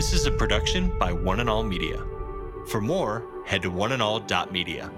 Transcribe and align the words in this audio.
This 0.00 0.14
is 0.14 0.24
a 0.24 0.30
production 0.30 0.98
by 0.98 1.12
One 1.12 1.40
and 1.40 1.50
All 1.50 1.62
Media. 1.62 2.02
For 2.68 2.80
more, 2.80 3.22
head 3.44 3.60
to 3.60 3.70
oneandall.media. 3.70 4.90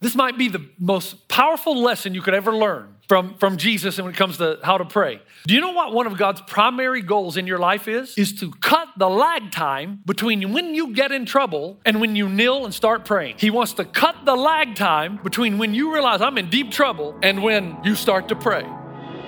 This 0.00 0.16
might 0.16 0.36
be 0.36 0.48
the 0.48 0.68
most 0.80 1.28
powerful 1.28 1.80
lesson 1.80 2.12
you 2.12 2.22
could 2.22 2.34
ever 2.34 2.52
learn 2.52 2.96
from, 3.06 3.38
from 3.38 3.56
Jesus 3.56 3.98
when 3.98 4.10
it 4.10 4.16
comes 4.16 4.38
to 4.38 4.58
how 4.64 4.78
to 4.78 4.84
pray. 4.84 5.22
Do 5.46 5.54
you 5.54 5.60
know 5.60 5.70
what 5.70 5.92
one 5.92 6.08
of 6.08 6.18
God's 6.18 6.40
primary 6.40 7.02
goals 7.02 7.36
in 7.36 7.46
your 7.46 7.60
life 7.60 7.86
is? 7.86 8.18
Is 8.18 8.32
to 8.40 8.50
cut 8.50 8.88
the 8.98 9.08
lag 9.08 9.52
time 9.52 10.00
between 10.06 10.52
when 10.52 10.74
you 10.74 10.92
get 10.92 11.12
in 11.12 11.24
trouble 11.24 11.78
and 11.86 12.00
when 12.00 12.16
you 12.16 12.28
kneel 12.28 12.64
and 12.64 12.74
start 12.74 13.04
praying. 13.04 13.36
He 13.38 13.50
wants 13.50 13.74
to 13.74 13.84
cut 13.84 14.16
the 14.24 14.34
lag 14.34 14.74
time 14.74 15.20
between 15.22 15.56
when 15.56 15.72
you 15.72 15.94
realize 15.94 16.20
I'm 16.20 16.36
in 16.36 16.50
deep 16.50 16.72
trouble 16.72 17.16
and 17.22 17.44
when 17.44 17.78
you 17.84 17.94
start 17.94 18.26
to 18.30 18.34
pray. 18.34 18.66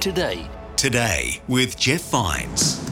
Today. 0.00 0.34
Today. 0.34 0.50
Today. 0.76 0.76
Today 0.76 1.42
with 1.46 1.76
Jeff 1.78 2.00
Vines. 2.00 2.90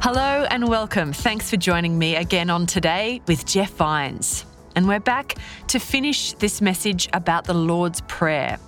Hello 0.00 0.46
and 0.50 0.66
welcome. 0.66 1.12
Thanks 1.12 1.50
for 1.50 1.58
joining 1.58 1.98
me 1.98 2.16
again 2.16 2.48
on 2.48 2.66
Today 2.66 3.20
with 3.26 3.44
Jeff 3.44 3.70
Vines. 3.72 4.46
And 4.74 4.88
we're 4.88 4.98
back 4.98 5.36
to 5.68 5.78
finish 5.78 6.32
this 6.32 6.62
message 6.62 7.06
about 7.12 7.44
the 7.44 7.52
Lord's 7.52 8.00
Prayer. 8.02 8.58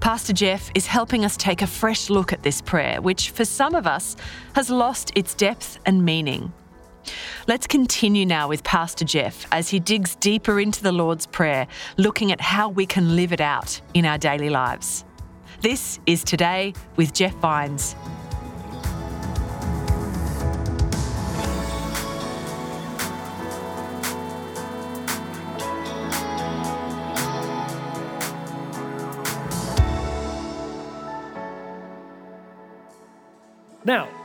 Pastor 0.00 0.34
Jeff 0.34 0.70
is 0.74 0.86
helping 0.86 1.24
us 1.24 1.38
take 1.38 1.62
a 1.62 1.66
fresh 1.66 2.10
look 2.10 2.34
at 2.34 2.42
this 2.42 2.60
prayer, 2.60 3.00
which 3.00 3.30
for 3.30 3.46
some 3.46 3.74
of 3.74 3.86
us 3.86 4.14
has 4.54 4.68
lost 4.68 5.10
its 5.14 5.34
depth 5.34 5.78
and 5.86 6.04
meaning. 6.04 6.52
Let's 7.46 7.66
continue 7.66 8.24
now 8.24 8.48
with 8.48 8.62
Pastor 8.64 9.04
Jeff 9.04 9.46
as 9.52 9.68
he 9.68 9.80
digs 9.80 10.14
deeper 10.16 10.60
into 10.60 10.82
the 10.82 10.92
Lord's 10.92 11.26
Prayer, 11.26 11.66
looking 11.96 12.32
at 12.32 12.40
how 12.40 12.68
we 12.68 12.86
can 12.86 13.16
live 13.16 13.32
it 13.32 13.40
out 13.40 13.80
in 13.94 14.04
our 14.04 14.18
daily 14.18 14.50
lives. 14.50 15.04
This 15.60 15.98
is 16.06 16.24
Today 16.24 16.74
with 16.96 17.12
Jeff 17.12 17.34
Vines. 17.36 17.94
Now, 33.84 34.21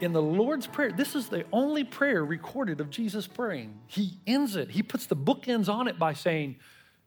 in 0.00 0.12
the 0.12 0.22
Lord's 0.22 0.66
Prayer, 0.66 0.92
this 0.92 1.14
is 1.14 1.28
the 1.28 1.44
only 1.52 1.84
prayer 1.84 2.24
recorded 2.24 2.80
of 2.80 2.90
Jesus 2.90 3.26
praying. 3.26 3.78
He 3.86 4.18
ends 4.26 4.56
it, 4.56 4.70
he 4.70 4.82
puts 4.82 5.06
the 5.06 5.16
bookends 5.16 5.68
on 5.68 5.88
it 5.88 5.98
by 5.98 6.12
saying, 6.12 6.56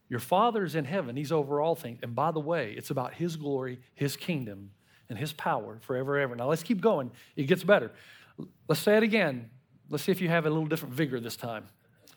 Your 0.10 0.20
Father's 0.20 0.76
in 0.76 0.86
heaven, 0.86 1.16
He's 1.16 1.32
over 1.32 1.62
all 1.62 1.76
things. 1.76 2.00
And 2.04 2.16
by 2.16 2.32
the 2.32 2.40
way, 2.40 2.74
it's 2.78 2.90
about 2.90 3.14
His 3.14 3.36
glory, 3.36 3.80
His 3.96 4.16
kingdom, 4.16 4.72
and 5.10 5.18
His 5.18 5.34
power 5.34 5.80
forever 5.82 6.18
and 6.18 6.24
ever. 6.24 6.36
Now 6.36 6.50
let's 6.50 6.64
keep 6.64 6.82
going. 6.82 7.12
It 7.36 7.44
gets 7.44 7.64
better. 7.64 7.92
Let's 8.68 8.82
say 8.82 8.98
it 8.98 9.04
again. 9.04 9.50
Let's 9.90 10.04
see 10.04 10.12
if 10.12 10.22
you 10.22 10.30
have 10.30 10.46
a 10.46 10.50
little 10.50 10.68
different 10.68 10.94
vigor 10.94 11.20
this 11.20 11.36
time. 11.36 11.66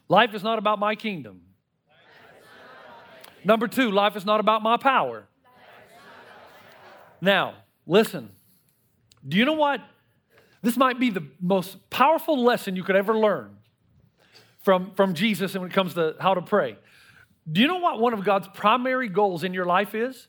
Life 0.09 0.35
is 0.35 0.43
not 0.43 0.59
about 0.59 0.79
my 0.79 0.95
kingdom. 0.95 1.41
Number 3.45 3.69
two, 3.69 3.91
life 3.91 4.17
is 4.17 4.25
not 4.25 4.41
about 4.41 4.63
my 4.63 4.77
power. 4.77 5.27
Now, 7.21 7.55
listen. 7.87 8.31
Do 9.27 9.37
you 9.37 9.45
know 9.45 9.55
what? 9.55 9.81
This 10.65 10.79
might 10.79 10.99
be 10.99 11.11
the 11.11 11.23
most 11.43 11.91
powerful 11.91 12.43
lesson 12.43 12.75
you 12.75 12.83
could 12.83 12.97
ever 12.97 13.15
learn 13.15 13.59
from, 14.61 14.93
from 14.93 15.13
Jesus 15.13 15.53
when 15.53 15.71
it 15.71 15.75
comes 15.75 15.93
to 15.93 16.17
how 16.19 16.33
to 16.33 16.41
pray. 16.41 16.79
Do 17.53 17.61
you 17.61 17.69
know 17.69 17.77
what 17.77 18.01
one 18.01 18.15
of 18.15 18.25
God's 18.25 18.49
primary 18.55 19.11
goals 19.11 19.45
in 19.45 19.53
your 19.53 19.67
life 19.67 19.95
is? 19.95 20.27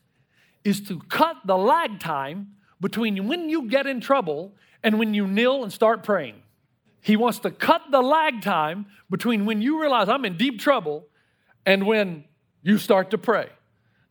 Is 0.65 0.81
to 0.89 0.99
cut 0.99 1.37
the 1.45 1.57
lag 1.57 2.01
time 2.01 2.55
between 2.81 3.29
when 3.29 3.47
you 3.47 3.69
get 3.69 3.87
in 3.87 4.01
trouble 4.01 4.53
and 4.83 4.99
when 4.99 5.13
you 5.13 5.25
kneel 5.25 5.63
and 5.63 5.71
start 5.71 6.03
praying. 6.03 6.35
He 6.99 7.15
wants 7.15 7.39
to 7.39 7.49
cut 7.49 7.83
the 7.89 8.01
lag 8.01 8.41
time 8.41 8.87
between 9.09 9.45
when 9.45 9.61
you 9.61 9.79
realize 9.79 10.09
I'm 10.09 10.25
in 10.25 10.35
deep 10.35 10.59
trouble 10.59 11.07
and 11.65 11.87
when 11.87 12.25
you 12.61 12.77
start 12.77 13.11
to 13.11 13.17
pray. 13.17 13.47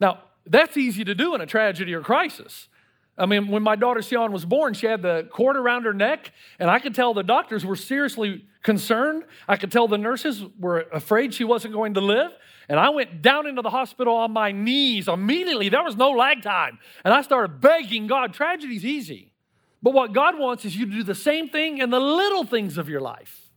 Now, 0.01 0.21
that's 0.47 0.79
easy 0.79 1.05
to 1.05 1.15
do 1.15 1.35
in 1.35 1.43
a 1.43 1.47
tragedy 1.47 1.93
or 1.93 2.01
crisis. 2.01 2.69
I 3.17 3.27
mean, 3.27 3.49
when 3.49 3.63
my 3.63 3.77
daughter 3.77 4.03
Sion 4.03 4.33
was 4.33 4.45
born, 4.45 4.75
she 4.75 4.87
had 4.87 5.03
the 5.03 5.29
cord 5.31 5.57
around 5.57 5.85
her 5.85 5.95
neck, 5.95 6.33
and 6.59 6.69
I 6.69 6.81
could 6.81 6.95
tell 6.95 7.15
the 7.15 7.23
doctors 7.23 7.65
were 7.65 7.77
seriously 7.77 8.45
concerned. 8.63 9.25
I 9.47 9.57
could 9.57 9.71
tell 9.71 9.87
the 9.87 9.99
nurses 9.99 10.43
were 10.59 10.81
afraid 10.93 11.33
she 11.33 11.45
wasn't 11.45 11.75
going 11.75 11.95
to 11.95 12.01
live. 12.01 12.33
And 12.69 12.81
I 12.81 12.89
went 12.89 13.23
down 13.23 13.47
into 13.47 13.63
the 13.63 13.71
hospital 13.71 14.17
on 14.17 14.33
my 14.33 14.51
knees 14.51 15.07
immediately. 15.07 15.69
There 15.69 15.83
was 15.83 15.97
no 15.97 16.11
lag 16.11 16.43
time. 16.43 16.79
And 17.05 17.13
I 17.13 17.21
started 17.23 17.61
begging 17.61 18.07
God. 18.07 18.33
Tragedy's 18.33 18.85
easy. 18.85 19.33
But 19.83 19.93
what 19.93 20.15
God 20.15 20.39
wants 20.39 20.65
is 20.65 20.75
you 20.75 20.87
to 20.87 20.91
do 20.91 21.03
the 21.03 21.15
same 21.15 21.51
thing 21.51 21.79
in 21.79 21.91
the 21.91 22.01
little 22.01 22.45
things 22.45 22.79
of 22.79 22.89
your 22.89 23.03
life. 23.03 23.51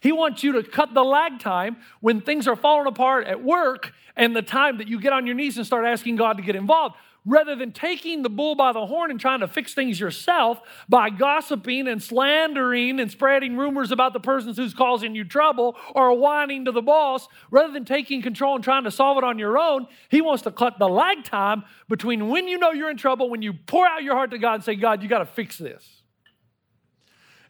He 0.00 0.12
wants 0.12 0.44
you 0.44 0.52
to 0.52 0.62
cut 0.62 0.92
the 0.92 1.02
lag 1.02 1.40
time 1.40 1.78
when 2.00 2.20
things 2.20 2.46
are 2.46 2.54
falling 2.54 2.86
apart 2.86 3.26
at 3.26 3.42
work 3.42 3.92
and 4.14 4.36
the 4.36 4.42
time 4.42 4.78
that 4.78 4.88
you 4.88 5.00
get 5.00 5.12
on 5.12 5.26
your 5.26 5.34
knees 5.34 5.56
and 5.56 5.66
start 5.66 5.86
asking 5.86 6.16
God 6.16 6.36
to 6.36 6.42
get 6.42 6.54
involved, 6.54 6.96
rather 7.28 7.54
than 7.54 7.70
taking 7.70 8.22
the 8.22 8.30
bull 8.30 8.54
by 8.54 8.72
the 8.72 8.86
horn 8.86 9.10
and 9.10 9.20
trying 9.20 9.40
to 9.40 9.46
fix 9.46 9.74
things 9.74 10.00
yourself 10.00 10.60
by 10.88 11.10
gossiping 11.10 11.86
and 11.86 12.02
slandering 12.02 12.98
and 12.98 13.10
spreading 13.10 13.56
rumors 13.56 13.92
about 13.92 14.14
the 14.14 14.20
person 14.20 14.54
who's 14.54 14.72
causing 14.72 15.14
you 15.14 15.24
trouble 15.24 15.76
or 15.94 16.16
whining 16.16 16.64
to 16.64 16.72
the 16.72 16.82
boss, 16.82 17.28
rather 17.50 17.72
than 17.72 17.84
taking 17.84 18.22
control 18.22 18.54
and 18.54 18.64
trying 18.64 18.84
to 18.84 18.90
solve 18.90 19.18
it 19.18 19.24
on 19.24 19.38
your 19.38 19.58
own. 19.58 19.86
He 20.08 20.22
wants 20.22 20.42
to 20.44 20.50
cut 20.50 20.78
the 20.78 20.88
lag 20.88 21.22
time 21.22 21.64
between 21.88 22.28
when 22.28 22.48
you 22.48 22.56
know 22.58 22.72
you're 22.72 22.90
in 22.90 22.96
trouble, 22.96 23.28
when 23.28 23.42
you 23.42 23.52
pour 23.52 23.86
out 23.86 24.02
your 24.02 24.14
heart 24.14 24.30
to 24.30 24.38
God 24.38 24.54
and 24.54 24.64
say, 24.64 24.74
God, 24.74 25.02
you 25.02 25.08
got 25.08 25.18
to 25.18 25.26
fix 25.26 25.58
this. 25.58 26.02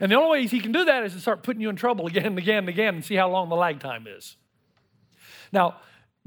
And 0.01 0.11
the 0.11 0.17
only 0.17 0.31
way 0.31 0.47
he 0.47 0.61
can 0.61 0.73
do 0.73 0.85
that 0.85 1.05
is 1.05 1.13
to 1.13 1.21
start 1.21 1.43
putting 1.43 1.63
you 1.63 1.69
in 1.69 1.77
trouble 1.77 2.07
again 2.07 2.27
and 2.27 2.39
again 2.39 2.59
and 2.59 2.69
again 2.69 2.95
and 2.97 3.05
see 3.05 3.15
how 3.15 3.31
long 3.31 3.49
the 3.49 3.57
lag 3.57 3.81
time 3.81 4.07
is. 4.09 4.37
Now, 5.53 5.77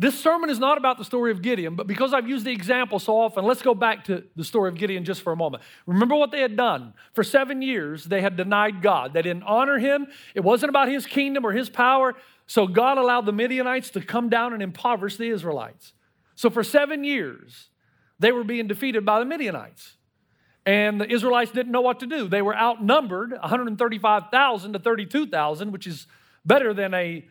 this 0.01 0.19
sermon 0.19 0.49
is 0.49 0.57
not 0.57 0.79
about 0.79 0.97
the 0.97 1.05
story 1.05 1.29
of 1.29 1.43
Gideon, 1.43 1.75
but 1.75 1.85
because 1.85 2.11
I've 2.11 2.27
used 2.27 2.43
the 2.43 2.51
example 2.51 2.97
so 2.97 3.19
often, 3.19 3.45
let's 3.45 3.61
go 3.61 3.75
back 3.75 4.05
to 4.05 4.23
the 4.35 4.43
story 4.43 4.67
of 4.67 4.75
Gideon 4.75 5.05
just 5.05 5.21
for 5.21 5.31
a 5.31 5.35
moment. 5.35 5.61
Remember 5.85 6.15
what 6.15 6.31
they 6.31 6.41
had 6.41 6.57
done. 6.57 6.95
For 7.13 7.23
seven 7.23 7.61
years, 7.61 8.05
they 8.05 8.19
had 8.19 8.35
denied 8.35 8.81
God. 8.81 9.13
They 9.13 9.21
didn't 9.21 9.43
honor 9.43 9.77
him. 9.77 10.07
It 10.33 10.39
wasn't 10.39 10.71
about 10.71 10.87
his 10.87 11.05
kingdom 11.05 11.45
or 11.45 11.51
his 11.51 11.69
power. 11.69 12.15
So 12.47 12.65
God 12.65 12.97
allowed 12.97 13.27
the 13.27 13.31
Midianites 13.31 13.91
to 13.91 14.01
come 14.01 14.27
down 14.27 14.53
and 14.53 14.63
impoverish 14.63 15.17
the 15.17 15.29
Israelites. 15.29 15.93
So 16.33 16.49
for 16.49 16.63
seven 16.63 17.03
years, 17.03 17.69
they 18.17 18.31
were 18.31 18.43
being 18.43 18.65
defeated 18.65 19.05
by 19.05 19.19
the 19.19 19.25
Midianites. 19.25 19.97
And 20.65 20.99
the 20.99 21.11
Israelites 21.11 21.51
didn't 21.51 21.71
know 21.71 21.81
what 21.81 21.99
to 21.99 22.07
do. 22.07 22.27
They 22.27 22.41
were 22.41 22.57
outnumbered 22.57 23.33
135,000 23.33 24.73
to 24.73 24.79
32,000, 24.79 25.71
which 25.71 25.85
is 25.85 26.07
better 26.43 26.73
than 26.73 26.95
a 26.95 27.23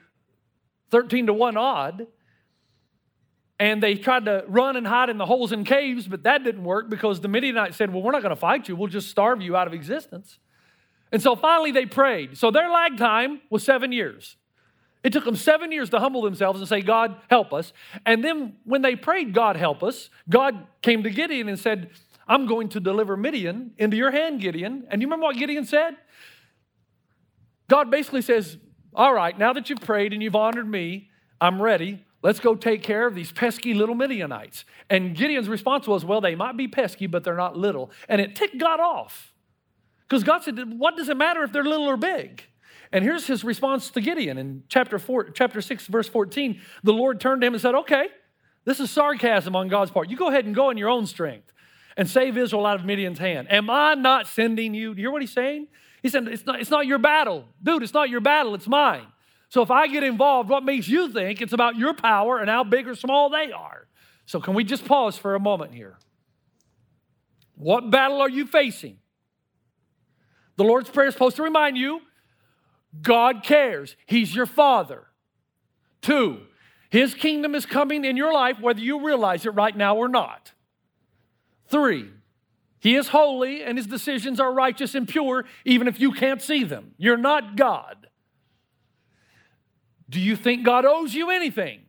13 0.92 1.26
to 1.26 1.32
1 1.32 1.56
odd. 1.56 2.06
And 3.60 3.82
they 3.82 3.94
tried 3.94 4.24
to 4.24 4.42
run 4.48 4.76
and 4.76 4.86
hide 4.86 5.10
in 5.10 5.18
the 5.18 5.26
holes 5.26 5.52
and 5.52 5.66
caves, 5.66 6.08
but 6.08 6.22
that 6.22 6.42
didn't 6.42 6.64
work 6.64 6.88
because 6.88 7.20
the 7.20 7.28
Midianites 7.28 7.76
said, 7.76 7.92
Well, 7.92 8.02
we're 8.02 8.10
not 8.10 8.22
going 8.22 8.34
to 8.34 8.40
fight 8.40 8.68
you. 8.68 8.74
We'll 8.74 8.88
just 8.88 9.10
starve 9.10 9.42
you 9.42 9.54
out 9.54 9.66
of 9.66 9.74
existence. 9.74 10.38
And 11.12 11.20
so 11.20 11.36
finally 11.36 11.70
they 11.70 11.84
prayed. 11.84 12.38
So 12.38 12.50
their 12.50 12.70
lag 12.70 12.96
time 12.96 13.42
was 13.50 13.62
seven 13.62 13.92
years. 13.92 14.36
It 15.02 15.12
took 15.12 15.24
them 15.24 15.36
seven 15.36 15.72
years 15.72 15.90
to 15.90 15.98
humble 15.98 16.22
themselves 16.22 16.60
and 16.60 16.68
say, 16.68 16.80
God, 16.80 17.16
help 17.28 17.52
us. 17.52 17.72
And 18.06 18.24
then 18.24 18.56
when 18.64 18.80
they 18.80 18.96
prayed, 18.96 19.34
God, 19.34 19.56
help 19.56 19.82
us, 19.82 20.08
God 20.28 20.66
came 20.82 21.02
to 21.02 21.10
Gideon 21.10 21.48
and 21.48 21.58
said, 21.58 21.90
I'm 22.26 22.46
going 22.46 22.70
to 22.70 22.80
deliver 22.80 23.16
Midian 23.16 23.72
into 23.76 23.96
your 23.96 24.10
hand, 24.10 24.40
Gideon. 24.40 24.86
And 24.88 25.02
you 25.02 25.06
remember 25.06 25.24
what 25.24 25.36
Gideon 25.36 25.66
said? 25.66 25.96
God 27.68 27.90
basically 27.90 28.22
says, 28.22 28.56
All 28.94 29.12
right, 29.12 29.38
now 29.38 29.52
that 29.52 29.68
you've 29.68 29.80
prayed 29.80 30.14
and 30.14 30.22
you've 30.22 30.36
honored 30.36 30.68
me, 30.68 31.10
I'm 31.40 31.60
ready. 31.60 32.06
Let's 32.22 32.40
go 32.40 32.54
take 32.54 32.82
care 32.82 33.06
of 33.06 33.14
these 33.14 33.32
pesky 33.32 33.72
little 33.72 33.94
Midianites. 33.94 34.64
And 34.90 35.16
Gideon's 35.16 35.48
response 35.48 35.86
was, 35.86 36.04
Well, 36.04 36.20
they 36.20 36.34
might 36.34 36.56
be 36.56 36.68
pesky, 36.68 37.06
but 37.06 37.24
they're 37.24 37.36
not 37.36 37.56
little. 37.56 37.90
And 38.08 38.20
it 38.20 38.36
ticked 38.36 38.58
God 38.58 38.80
off. 38.80 39.32
Because 40.08 40.22
God 40.22 40.42
said, 40.42 40.58
What 40.78 40.96
does 40.96 41.08
it 41.08 41.16
matter 41.16 41.42
if 41.42 41.52
they're 41.52 41.64
little 41.64 41.88
or 41.88 41.96
big? 41.96 42.44
And 42.92 43.04
here's 43.04 43.26
his 43.26 43.44
response 43.44 43.90
to 43.90 44.00
Gideon 44.00 44.36
in 44.36 44.64
chapter, 44.68 44.98
four, 44.98 45.30
chapter 45.30 45.60
6, 45.60 45.86
verse 45.86 46.08
14. 46.08 46.60
The 46.82 46.92
Lord 46.92 47.20
turned 47.20 47.40
to 47.40 47.46
him 47.46 47.54
and 47.54 47.62
said, 47.62 47.74
Okay, 47.74 48.08
this 48.64 48.80
is 48.80 48.90
sarcasm 48.90 49.56
on 49.56 49.68
God's 49.68 49.90
part. 49.90 50.10
You 50.10 50.16
go 50.16 50.28
ahead 50.28 50.44
and 50.44 50.54
go 50.54 50.70
in 50.70 50.76
your 50.76 50.90
own 50.90 51.06
strength 51.06 51.52
and 51.96 52.08
save 52.08 52.36
Israel 52.36 52.66
out 52.66 52.80
of 52.80 52.84
Midian's 52.84 53.18
hand. 53.18 53.50
Am 53.50 53.70
I 53.70 53.94
not 53.94 54.26
sending 54.26 54.74
you? 54.74 54.94
Do 54.94 55.00
you 55.00 55.08
hear 55.08 55.12
what 55.12 55.22
he's 55.22 55.32
saying? 55.32 55.68
He 56.02 56.08
said, 56.08 56.28
it's 56.28 56.46
not, 56.46 56.60
it's 56.60 56.70
not 56.70 56.86
your 56.86 56.98
battle. 56.98 57.46
Dude, 57.62 57.82
it's 57.82 57.94
not 57.94 58.10
your 58.10 58.20
battle, 58.20 58.54
it's 58.54 58.68
mine. 58.68 59.06
So 59.50 59.62
if 59.62 59.70
I 59.70 59.88
get 59.88 60.04
involved, 60.04 60.48
what 60.48 60.64
makes 60.64 60.88
you 60.88 61.12
think 61.12 61.42
it's 61.42 61.52
about 61.52 61.76
your 61.76 61.92
power 61.92 62.38
and 62.38 62.48
how 62.48 62.64
big 62.64 62.88
or 62.88 62.94
small 62.94 63.28
they 63.28 63.50
are? 63.50 63.88
So 64.24 64.40
can 64.40 64.54
we 64.54 64.62
just 64.62 64.84
pause 64.84 65.18
for 65.18 65.34
a 65.34 65.40
moment 65.40 65.74
here? 65.74 65.98
What 67.56 67.90
battle 67.90 68.20
are 68.20 68.30
you 68.30 68.46
facing? 68.46 68.98
The 70.56 70.62
Lord's 70.62 70.88
Prayer 70.88 71.08
is 71.08 71.14
supposed 71.14 71.36
to 71.36 71.42
remind 71.42 71.76
you 71.76 72.00
God 73.02 73.42
cares. 73.42 73.96
He's 74.06 74.34
your 74.34 74.46
Father. 74.46 75.08
Two, 76.00 76.42
His 76.88 77.12
kingdom 77.14 77.56
is 77.56 77.66
coming 77.66 78.04
in 78.04 78.16
your 78.16 78.32
life 78.32 78.60
whether 78.60 78.80
you 78.80 79.04
realize 79.04 79.44
it 79.46 79.50
right 79.50 79.76
now 79.76 79.96
or 79.96 80.08
not. 80.08 80.52
Three, 81.68 82.08
He 82.78 82.94
is 82.94 83.08
holy 83.08 83.64
and 83.64 83.76
His 83.76 83.86
decisions 83.88 84.38
are 84.38 84.52
righteous 84.52 84.94
and 84.94 85.08
pure 85.08 85.44
even 85.64 85.88
if 85.88 85.98
you 85.98 86.12
can't 86.12 86.40
see 86.40 86.62
them. 86.62 86.92
You're 86.98 87.16
not 87.16 87.56
God. 87.56 88.06
Do 90.10 90.20
you 90.20 90.36
think 90.36 90.64
God 90.64 90.84
owes 90.84 91.14
you 91.14 91.30
anything? 91.30 91.80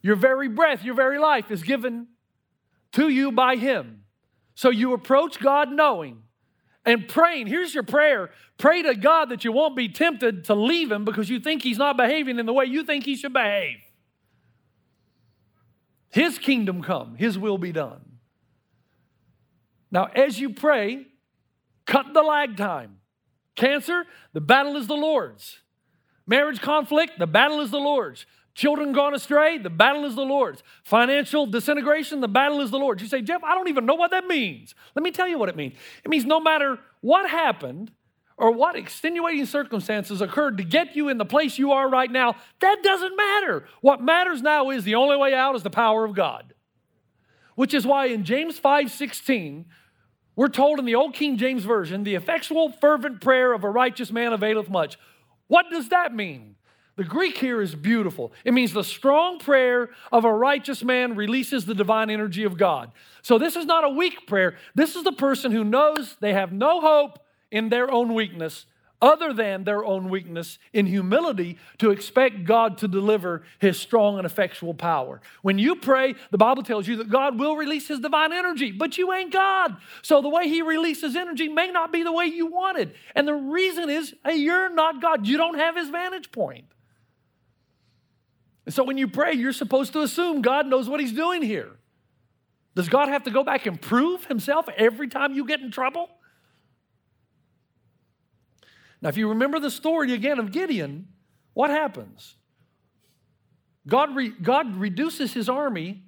Your 0.00 0.16
very 0.16 0.48
breath, 0.48 0.82
your 0.82 0.94
very 0.94 1.18
life 1.18 1.50
is 1.50 1.62
given 1.62 2.08
to 2.92 3.08
you 3.08 3.30
by 3.30 3.56
Him. 3.56 4.04
So 4.54 4.70
you 4.70 4.94
approach 4.94 5.38
God 5.38 5.70
knowing 5.70 6.22
and 6.84 7.06
praying. 7.06 7.46
Here's 7.46 7.74
your 7.74 7.84
prayer 7.84 8.30
pray 8.58 8.82
to 8.82 8.94
God 8.94 9.28
that 9.28 9.44
you 9.44 9.52
won't 9.52 9.76
be 9.76 9.88
tempted 9.88 10.44
to 10.44 10.54
leave 10.54 10.90
Him 10.90 11.04
because 11.04 11.28
you 11.28 11.38
think 11.38 11.62
He's 11.62 11.78
not 11.78 11.96
behaving 11.96 12.38
in 12.38 12.46
the 12.46 12.52
way 12.52 12.64
you 12.64 12.84
think 12.84 13.04
He 13.04 13.14
should 13.14 13.32
behave. 13.32 13.78
His 16.08 16.38
kingdom 16.38 16.82
come, 16.82 17.16
His 17.16 17.38
will 17.38 17.58
be 17.58 17.72
done. 17.72 18.00
Now, 19.90 20.06
as 20.06 20.40
you 20.40 20.50
pray, 20.50 21.06
cut 21.86 22.14
the 22.14 22.22
lag 22.22 22.56
time. 22.56 22.98
Cancer, 23.56 24.06
the 24.32 24.40
battle 24.40 24.76
is 24.76 24.86
the 24.86 24.94
Lord's. 24.94 25.58
Marriage 26.26 26.60
conflict, 26.60 27.18
the 27.18 27.26
battle 27.26 27.60
is 27.60 27.70
the 27.70 27.78
Lord's. 27.78 28.26
Children 28.54 28.92
gone 28.92 29.14
astray, 29.14 29.56
the 29.56 29.70
battle 29.70 30.04
is 30.04 30.14
the 30.14 30.24
Lord's. 30.24 30.62
Financial 30.84 31.46
disintegration, 31.46 32.20
the 32.20 32.28
battle 32.28 32.60
is 32.60 32.70
the 32.70 32.78
Lord's. 32.78 33.02
You 33.02 33.08
say, 33.08 33.22
Jeff, 33.22 33.42
I 33.42 33.54
don't 33.54 33.68
even 33.68 33.86
know 33.86 33.94
what 33.94 34.10
that 34.10 34.26
means. 34.26 34.74
Let 34.94 35.02
me 35.02 35.10
tell 35.10 35.26
you 35.26 35.38
what 35.38 35.48
it 35.48 35.56
means. 35.56 35.74
It 36.04 36.10
means 36.10 36.26
no 36.26 36.38
matter 36.38 36.78
what 37.00 37.30
happened 37.30 37.90
or 38.36 38.50
what 38.50 38.76
extenuating 38.76 39.46
circumstances 39.46 40.20
occurred 40.20 40.58
to 40.58 40.64
get 40.64 40.94
you 40.94 41.08
in 41.08 41.16
the 41.16 41.24
place 41.24 41.58
you 41.58 41.72
are 41.72 41.88
right 41.88 42.10
now, 42.10 42.36
that 42.60 42.82
doesn't 42.82 43.16
matter. 43.16 43.64
What 43.80 44.02
matters 44.02 44.42
now 44.42 44.70
is 44.70 44.84
the 44.84 44.96
only 44.96 45.16
way 45.16 45.32
out 45.32 45.56
is 45.56 45.62
the 45.62 45.70
power 45.70 46.04
of 46.04 46.14
God. 46.14 46.52
Which 47.54 47.72
is 47.72 47.86
why 47.86 48.06
in 48.06 48.24
James 48.24 48.58
5 48.58 48.90
16, 48.90 49.66
we're 50.34 50.48
told 50.48 50.78
in 50.78 50.84
the 50.84 50.94
Old 50.94 51.14
King 51.14 51.36
James 51.36 51.64
Version, 51.64 52.04
the 52.04 52.14
effectual, 52.14 52.70
fervent 52.70 53.20
prayer 53.20 53.52
of 53.52 53.64
a 53.64 53.70
righteous 53.70 54.10
man 54.10 54.32
availeth 54.32 54.70
much. 54.70 54.98
What 55.52 55.68
does 55.68 55.90
that 55.90 56.14
mean? 56.14 56.54
The 56.96 57.04
Greek 57.04 57.36
here 57.36 57.60
is 57.60 57.74
beautiful. 57.74 58.32
It 58.42 58.54
means 58.54 58.72
the 58.72 58.82
strong 58.82 59.38
prayer 59.38 59.90
of 60.10 60.24
a 60.24 60.32
righteous 60.32 60.82
man 60.82 61.14
releases 61.14 61.66
the 61.66 61.74
divine 61.74 62.08
energy 62.08 62.44
of 62.44 62.56
God. 62.56 62.90
So 63.20 63.36
this 63.36 63.54
is 63.54 63.66
not 63.66 63.84
a 63.84 63.90
weak 63.90 64.26
prayer. 64.26 64.56
This 64.74 64.96
is 64.96 65.04
the 65.04 65.12
person 65.12 65.52
who 65.52 65.62
knows 65.62 66.16
they 66.20 66.32
have 66.32 66.52
no 66.52 66.80
hope 66.80 67.18
in 67.50 67.68
their 67.68 67.90
own 67.90 68.14
weakness, 68.14 68.64
other 69.02 69.32
than 69.32 69.64
their 69.64 69.84
own 69.84 70.08
weakness, 70.08 70.58
in 70.72 70.86
humility 70.86 71.58
to 71.78 71.90
expect 71.90 72.44
God 72.44 72.78
to 72.78 72.88
deliver 72.88 73.42
his 73.58 73.78
strong 73.78 74.16
and 74.16 74.24
effectual 74.24 74.72
power. 74.72 75.20
When 75.42 75.58
you 75.58 75.74
pray, 75.74 76.14
the 76.30 76.38
Bible 76.38 76.62
tells 76.62 76.86
you 76.86 76.96
that 76.96 77.10
God 77.10 77.38
will 77.38 77.56
release 77.56 77.88
his 77.88 77.98
divine 77.98 78.32
energy, 78.32 78.70
but 78.70 78.96
you 78.96 79.12
ain't 79.12 79.32
God. 79.32 79.76
So 80.02 80.22
the 80.22 80.28
way 80.28 80.48
he 80.48 80.62
releases 80.62 81.16
energy 81.16 81.48
may 81.48 81.72
not 81.72 81.92
be 81.92 82.04
the 82.04 82.12
way 82.12 82.26
you 82.26 82.46
wanted. 82.46 82.94
And 83.16 83.26
the 83.26 83.34
reason 83.34 83.90
is 83.90 84.14
hey, 84.24 84.36
you're 84.36 84.72
not 84.72 85.02
God. 85.02 85.26
You 85.26 85.36
don't 85.36 85.58
have 85.58 85.76
his 85.76 85.88
vantage 85.88 86.30
point. 86.30 86.66
And 88.64 88.72
so 88.72 88.84
when 88.84 88.96
you 88.96 89.08
pray, 89.08 89.32
you're 89.32 89.52
supposed 89.52 89.92
to 89.94 90.02
assume 90.02 90.40
God 90.40 90.68
knows 90.68 90.88
what 90.88 91.00
he's 91.00 91.12
doing 91.12 91.42
here. 91.42 91.72
Does 92.76 92.88
God 92.88 93.08
have 93.08 93.24
to 93.24 93.30
go 93.30 93.42
back 93.42 93.66
and 93.66 93.80
prove 93.80 94.24
himself 94.26 94.68
every 94.76 95.08
time 95.08 95.34
you 95.34 95.44
get 95.44 95.60
in 95.60 95.70
trouble? 95.70 96.08
Now, 99.02 99.08
if 99.08 99.16
you 99.16 99.28
remember 99.28 99.58
the 99.58 99.70
story 99.70 100.12
again 100.12 100.38
of 100.38 100.52
Gideon, 100.52 101.08
what 101.54 101.70
happens? 101.70 102.36
God, 103.86 104.14
re, 104.14 104.28
God 104.30 104.76
reduces 104.76 105.34
his 105.34 105.48
army 105.48 106.04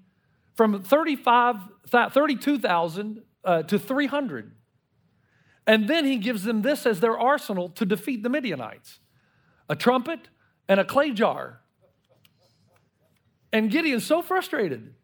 from 0.54 0.80
35, 0.80 1.56
32,000 1.88 3.22
uh, 3.44 3.62
to 3.64 3.78
300. 3.78 4.52
And 5.66 5.88
then 5.88 6.04
he 6.04 6.18
gives 6.18 6.44
them 6.44 6.62
this 6.62 6.86
as 6.86 7.00
their 7.00 7.18
arsenal 7.18 7.68
to 7.70 7.84
defeat 7.84 8.22
the 8.22 8.28
Midianites 8.28 9.00
a 9.68 9.74
trumpet 9.74 10.28
and 10.68 10.78
a 10.78 10.84
clay 10.84 11.10
jar. 11.10 11.62
And 13.52 13.70
Gideon's 13.70 14.04
so 14.04 14.20
frustrated. 14.20 14.94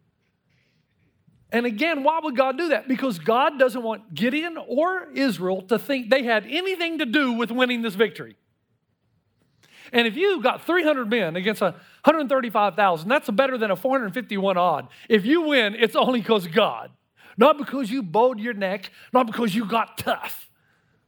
And 1.52 1.66
again, 1.66 2.04
why 2.04 2.20
would 2.22 2.36
God 2.36 2.56
do 2.56 2.68
that? 2.68 2.86
Because 2.86 3.18
God 3.18 3.58
doesn't 3.58 3.82
want 3.82 4.14
Gideon 4.14 4.56
or 4.56 5.08
Israel 5.12 5.62
to 5.62 5.78
think 5.78 6.10
they 6.10 6.22
had 6.22 6.46
anything 6.46 6.98
to 6.98 7.06
do 7.06 7.32
with 7.32 7.50
winning 7.50 7.82
this 7.82 7.94
victory. 7.94 8.36
And 9.92 10.06
if 10.06 10.16
you 10.16 10.40
got 10.40 10.64
300 10.64 11.10
men 11.10 11.34
against 11.34 11.60
135,000, 11.60 13.08
that's 13.08 13.28
better 13.30 13.58
than 13.58 13.72
a 13.72 13.76
451 13.76 14.56
odd. 14.56 14.88
If 15.08 15.26
you 15.26 15.42
win, 15.42 15.74
it's 15.74 15.96
only 15.96 16.20
because 16.20 16.46
God. 16.46 16.90
Not 17.36 17.58
because 17.58 17.90
you 17.90 18.02
bowed 18.02 18.38
your 18.38 18.54
neck, 18.54 18.90
not 19.12 19.26
because 19.26 19.54
you 19.54 19.64
got 19.64 19.98
tough, 19.98 20.48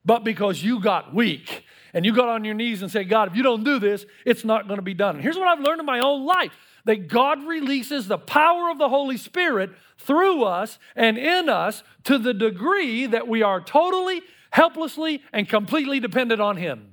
but 0.04 0.24
because 0.24 0.62
you 0.62 0.80
got 0.80 1.14
weak. 1.14 1.64
And 1.94 2.06
you 2.06 2.14
got 2.14 2.28
on 2.28 2.44
your 2.44 2.54
knees 2.54 2.82
and 2.82 2.90
said, 2.90 3.08
God, 3.08 3.28
if 3.28 3.36
you 3.36 3.42
don't 3.42 3.64
do 3.64 3.78
this, 3.78 4.06
it's 4.24 4.44
not 4.44 4.66
going 4.66 4.78
to 4.78 4.82
be 4.82 4.94
done. 4.94 5.16
And 5.16 5.22
here's 5.22 5.36
what 5.36 5.46
I've 5.46 5.60
learned 5.62 5.80
in 5.80 5.86
my 5.86 6.00
own 6.00 6.24
life 6.24 6.52
that 6.84 7.06
God 7.06 7.44
releases 7.44 8.08
the 8.08 8.18
power 8.18 8.70
of 8.70 8.78
the 8.78 8.88
Holy 8.88 9.16
Spirit 9.16 9.70
through 10.06 10.44
us 10.44 10.78
and 10.94 11.18
in 11.18 11.48
us 11.48 11.82
to 12.04 12.18
the 12.18 12.34
degree 12.34 13.06
that 13.06 13.28
we 13.28 13.42
are 13.42 13.60
totally, 13.60 14.22
helplessly, 14.50 15.22
and 15.32 15.48
completely 15.48 16.00
dependent 16.00 16.40
on 16.40 16.56
Him. 16.56 16.88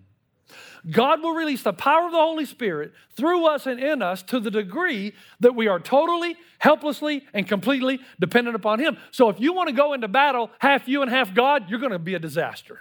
God 0.90 1.22
will 1.22 1.34
release 1.34 1.64
the 1.64 1.74
power 1.74 2.06
of 2.06 2.12
the 2.12 2.18
Holy 2.18 2.46
Spirit 2.46 2.94
through 3.16 3.46
us 3.46 3.68
and 3.68 3.80
in 3.80 4.02
us 4.02 4.24
to 4.24 4.40
the 4.40 4.52
degree 4.52 5.14
that 5.42 5.54
we 5.56 5.68
are 5.68 5.80
totally, 5.80 6.38
helplessly, 6.60 7.26
and 7.34 7.48
completely 7.48 8.00
dependent 8.20 8.56
upon 8.56 8.80
Him. 8.80 8.98
So 9.12 9.30
if 9.30 9.40
you 9.40 9.54
want 9.54 9.68
to 9.68 9.76
go 9.76 9.94
into 9.94 10.08
battle 10.08 10.52
half 10.60 10.88
you 10.88 11.02
and 11.02 11.12
half 11.12 11.34
God, 11.34 11.70
you're 11.70 11.80
going 11.80 11.92
to 11.92 12.00
be 12.00 12.16
a 12.16 12.20
disaster. 12.20 12.80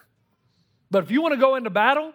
But 0.90 1.04
if 1.04 1.10
you 1.10 1.22
want 1.22 1.34
to 1.34 1.40
go 1.40 1.56
into 1.56 1.70
battle 1.70 2.12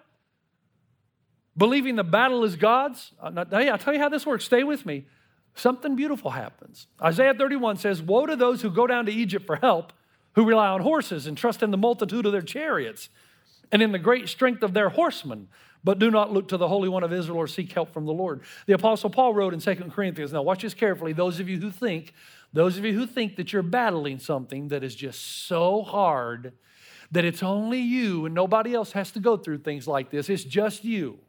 believing 1.56 1.96
the 1.96 2.04
battle 2.04 2.44
is 2.44 2.56
God's, 2.56 3.12
uh, 3.22 3.46
hey, 3.52 3.70
I'll 3.70 3.78
tell 3.78 3.94
you 3.94 4.00
how 4.00 4.10
this 4.10 4.26
works. 4.26 4.46
Stay 4.46 4.64
with 4.64 4.86
me. 4.86 5.06
Something 5.56 5.96
beautiful 5.96 6.32
happens. 6.32 6.88
Isaiah 7.02 7.34
31 7.34 7.78
says, 7.78 8.02
Woe 8.02 8.26
to 8.26 8.36
those 8.36 8.62
who 8.62 8.72
go 8.72 8.88
down 8.88 9.06
to 9.06 9.12
Egypt 9.12 9.46
for 9.46 9.58
help, 9.58 9.94
who 10.34 10.46
rely 10.46 10.68
on 10.68 10.82
horses 10.82 11.28
and 11.28 11.38
trust 11.38 11.62
in 11.62 11.72
the 11.72 11.78
multitude 11.78 12.26
of 12.26 12.32
their 12.32 12.42
chariots 12.42 13.10
and 13.72 13.82
in 13.82 13.92
the 13.92 14.00
great 14.00 14.30
strength 14.30 14.64
of 14.64 14.74
their 14.74 14.90
horsemen, 14.90 15.48
but 15.84 16.00
do 16.00 16.10
not 16.10 16.32
look 16.32 16.48
to 16.48 16.58
the 16.58 16.68
Holy 16.68 16.90
One 16.90 17.04
of 17.04 17.14
Israel 17.14 17.38
or 17.38 17.48
seek 17.48 17.72
help 17.72 17.94
from 17.94 18.06
the 18.06 18.14
Lord. 18.14 18.42
The 18.66 18.74
Apostle 18.74 19.10
Paul 19.10 19.34
wrote 19.34 19.54
in 19.54 19.60
2 19.60 19.76
Corinthians, 19.92 20.34
now 20.34 20.42
watch 20.42 20.62
this 20.64 20.74
carefully, 20.74 21.14
those 21.14 21.40
of 21.40 21.50
you 21.50 21.60
who 21.60 21.72
think, 21.72 22.14
those 22.52 22.78
of 22.78 22.86
you 22.86 22.94
who 22.94 23.06
think 23.06 23.36
that 23.36 23.54
you're 23.54 23.64
battling 23.64 24.20
something 24.20 24.70
that 24.70 24.84
is 24.84 24.96
just 24.96 25.48
so 25.48 25.82
hard 25.82 26.54
that 27.12 27.26
it's 27.26 27.44
only 27.44 27.80
you 27.80 28.26
and 28.26 28.34
nobody 28.34 28.74
else 28.74 28.94
has 28.94 29.12
to 29.12 29.20
go 29.20 29.38
through 29.38 29.60
things 29.60 29.88
like 29.88 30.10
this, 30.10 30.30
it's 30.30 30.44
just 30.44 30.84
you. 30.84 31.20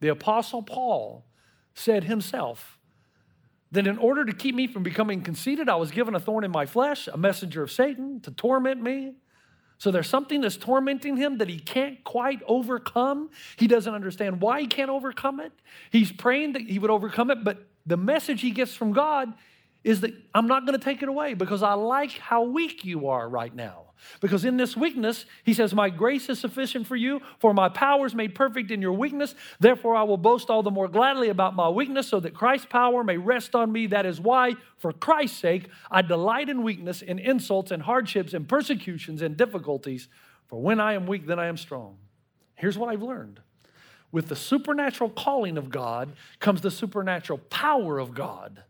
The 0.00 0.08
Apostle 0.08 0.62
Paul 0.62 1.26
said 1.74 2.04
himself 2.04 2.78
that 3.72 3.86
in 3.86 3.98
order 3.98 4.24
to 4.24 4.32
keep 4.32 4.54
me 4.54 4.66
from 4.66 4.82
becoming 4.82 5.22
conceited, 5.22 5.68
I 5.68 5.76
was 5.76 5.90
given 5.90 6.14
a 6.14 6.20
thorn 6.20 6.44
in 6.44 6.50
my 6.50 6.66
flesh, 6.66 7.06
a 7.06 7.16
messenger 7.16 7.62
of 7.62 7.70
Satan 7.70 8.20
to 8.20 8.30
torment 8.30 8.82
me. 8.82 9.14
So 9.78 9.90
there's 9.90 10.08
something 10.08 10.42
that's 10.42 10.56
tormenting 10.56 11.16
him 11.16 11.38
that 11.38 11.48
he 11.48 11.58
can't 11.58 12.02
quite 12.04 12.42
overcome. 12.46 13.30
He 13.56 13.66
doesn't 13.66 13.94
understand 13.94 14.40
why 14.42 14.60
he 14.60 14.66
can't 14.66 14.90
overcome 14.90 15.40
it. 15.40 15.52
He's 15.90 16.12
praying 16.12 16.52
that 16.52 16.62
he 16.62 16.78
would 16.78 16.90
overcome 16.90 17.30
it, 17.30 17.44
but 17.44 17.66
the 17.86 17.96
message 17.96 18.42
he 18.42 18.50
gets 18.50 18.74
from 18.74 18.92
God 18.92 19.32
is 19.82 20.02
that 20.02 20.12
I'm 20.34 20.46
not 20.46 20.66
going 20.66 20.78
to 20.78 20.84
take 20.84 21.02
it 21.02 21.08
away 21.08 21.34
because 21.34 21.62
I 21.62 21.72
like 21.74 22.12
how 22.12 22.42
weak 22.42 22.84
you 22.84 23.08
are 23.08 23.26
right 23.26 23.54
now. 23.54 23.89
Because 24.20 24.44
in 24.44 24.56
this 24.56 24.76
weakness, 24.76 25.24
he 25.44 25.54
says, 25.54 25.74
My 25.74 25.90
grace 25.90 26.28
is 26.28 26.38
sufficient 26.38 26.86
for 26.86 26.96
you, 26.96 27.20
for 27.38 27.54
my 27.54 27.68
power 27.68 28.06
is 28.06 28.14
made 28.14 28.34
perfect 28.34 28.70
in 28.70 28.82
your 28.82 28.92
weakness. 28.92 29.34
Therefore, 29.58 29.94
I 29.94 30.02
will 30.02 30.16
boast 30.16 30.50
all 30.50 30.62
the 30.62 30.70
more 30.70 30.88
gladly 30.88 31.28
about 31.28 31.54
my 31.54 31.68
weakness, 31.68 32.08
so 32.08 32.20
that 32.20 32.34
Christ's 32.34 32.66
power 32.66 33.04
may 33.04 33.16
rest 33.16 33.54
on 33.54 33.72
me. 33.72 33.86
That 33.86 34.06
is 34.06 34.20
why, 34.20 34.54
for 34.78 34.92
Christ's 34.92 35.38
sake, 35.38 35.68
I 35.90 36.02
delight 36.02 36.48
in 36.48 36.62
weakness, 36.62 37.02
in 37.02 37.18
insults, 37.18 37.70
and 37.70 37.82
hardships, 37.82 38.34
and 38.34 38.48
persecutions, 38.48 39.22
and 39.22 39.36
difficulties. 39.36 40.08
For 40.46 40.60
when 40.60 40.80
I 40.80 40.94
am 40.94 41.06
weak, 41.06 41.26
then 41.26 41.38
I 41.38 41.46
am 41.46 41.56
strong. 41.56 41.96
Here's 42.54 42.76
what 42.76 42.90
I've 42.90 43.02
learned 43.02 43.40
with 44.12 44.28
the 44.28 44.36
supernatural 44.36 45.10
calling 45.10 45.56
of 45.56 45.70
God 45.70 46.12
comes 46.40 46.60
the 46.60 46.70
supernatural 46.70 47.38
power 47.50 47.98
of 47.98 48.14
God 48.14 48.62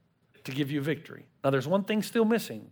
to 0.44 0.52
give 0.52 0.70
you 0.70 0.80
victory. 0.80 1.26
Now, 1.42 1.50
there's 1.50 1.68
one 1.68 1.84
thing 1.84 2.02
still 2.02 2.24
missing. 2.24 2.70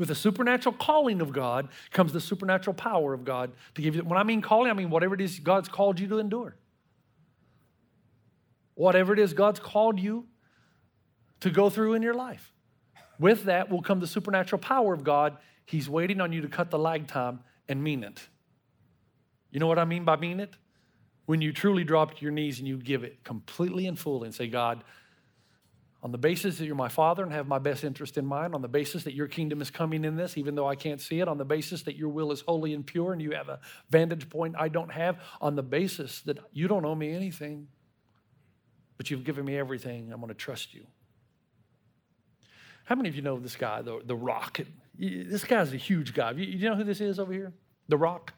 With 0.00 0.08
the 0.08 0.14
supernatural 0.14 0.74
calling 0.76 1.20
of 1.20 1.30
God 1.30 1.68
comes 1.90 2.14
the 2.14 2.22
supernatural 2.22 2.72
power 2.72 3.12
of 3.12 3.22
God 3.22 3.52
to 3.74 3.82
give 3.82 3.94
you. 3.94 4.02
When 4.02 4.18
I 4.18 4.22
mean 4.22 4.40
calling, 4.40 4.70
I 4.70 4.72
mean 4.72 4.88
whatever 4.88 5.14
it 5.14 5.20
is 5.20 5.38
God's 5.40 5.68
called 5.68 6.00
you 6.00 6.08
to 6.08 6.18
endure. 6.18 6.56
Whatever 8.76 9.12
it 9.12 9.18
is 9.18 9.34
God's 9.34 9.60
called 9.60 10.00
you 10.00 10.24
to 11.40 11.50
go 11.50 11.68
through 11.68 11.92
in 11.92 12.00
your 12.00 12.14
life. 12.14 12.54
With 13.18 13.44
that 13.44 13.68
will 13.68 13.82
come 13.82 14.00
the 14.00 14.06
supernatural 14.06 14.58
power 14.58 14.94
of 14.94 15.04
God. 15.04 15.36
He's 15.66 15.86
waiting 15.86 16.22
on 16.22 16.32
you 16.32 16.40
to 16.40 16.48
cut 16.48 16.70
the 16.70 16.78
lag 16.78 17.06
time 17.06 17.40
and 17.68 17.84
mean 17.84 18.02
it. 18.02 18.26
You 19.50 19.60
know 19.60 19.66
what 19.66 19.78
I 19.78 19.84
mean 19.84 20.06
by 20.06 20.16
mean 20.16 20.40
it? 20.40 20.54
When 21.26 21.42
you 21.42 21.52
truly 21.52 21.84
drop 21.84 22.14
to 22.14 22.22
your 22.22 22.32
knees 22.32 22.58
and 22.58 22.66
you 22.66 22.78
give 22.78 23.04
it 23.04 23.22
completely 23.22 23.86
and 23.86 23.98
fully 23.98 24.28
and 24.28 24.34
say, 24.34 24.48
God, 24.48 24.82
on 26.02 26.12
the 26.12 26.18
basis 26.18 26.58
that 26.58 26.64
you're 26.64 26.74
my 26.74 26.88
father 26.88 27.22
and 27.22 27.32
have 27.32 27.46
my 27.46 27.58
best 27.58 27.84
interest 27.84 28.16
in 28.16 28.24
mind, 28.24 28.54
on 28.54 28.62
the 28.62 28.68
basis 28.68 29.04
that 29.04 29.14
your 29.14 29.26
kingdom 29.26 29.60
is 29.60 29.70
coming 29.70 30.04
in 30.04 30.16
this, 30.16 30.38
even 30.38 30.54
though 30.54 30.66
I 30.66 30.74
can't 30.74 31.00
see 31.00 31.20
it, 31.20 31.28
on 31.28 31.36
the 31.36 31.44
basis 31.44 31.82
that 31.82 31.96
your 31.96 32.08
will 32.08 32.32
is 32.32 32.40
holy 32.40 32.72
and 32.72 32.86
pure 32.86 33.12
and 33.12 33.20
you 33.20 33.32
have 33.32 33.48
a 33.48 33.60
vantage 33.90 34.30
point 34.30 34.54
I 34.58 34.68
don't 34.68 34.92
have, 34.92 35.18
on 35.40 35.56
the 35.56 35.62
basis 35.62 36.22
that 36.22 36.38
you 36.52 36.68
don't 36.68 36.86
owe 36.86 36.94
me 36.94 37.12
anything, 37.12 37.68
but 38.96 39.10
you've 39.10 39.24
given 39.24 39.44
me 39.44 39.58
everything, 39.58 40.10
I'm 40.12 40.26
to 40.26 40.34
trust 40.34 40.72
you. 40.72 40.86
How 42.84 42.94
many 42.94 43.08
of 43.08 43.14
you 43.14 43.22
know 43.22 43.38
this 43.38 43.56
guy, 43.56 43.82
the, 43.82 44.00
the 44.04 44.16
Rock? 44.16 44.60
This 44.98 45.44
guy's 45.44 45.72
a 45.72 45.76
huge 45.76 46.14
guy. 46.14 46.32
You, 46.32 46.44
you 46.44 46.68
know 46.68 46.76
who 46.76 46.84
this 46.84 47.00
is 47.00 47.18
over 47.18 47.32
here? 47.32 47.52
The 47.88 47.96
Rock? 47.96 48.32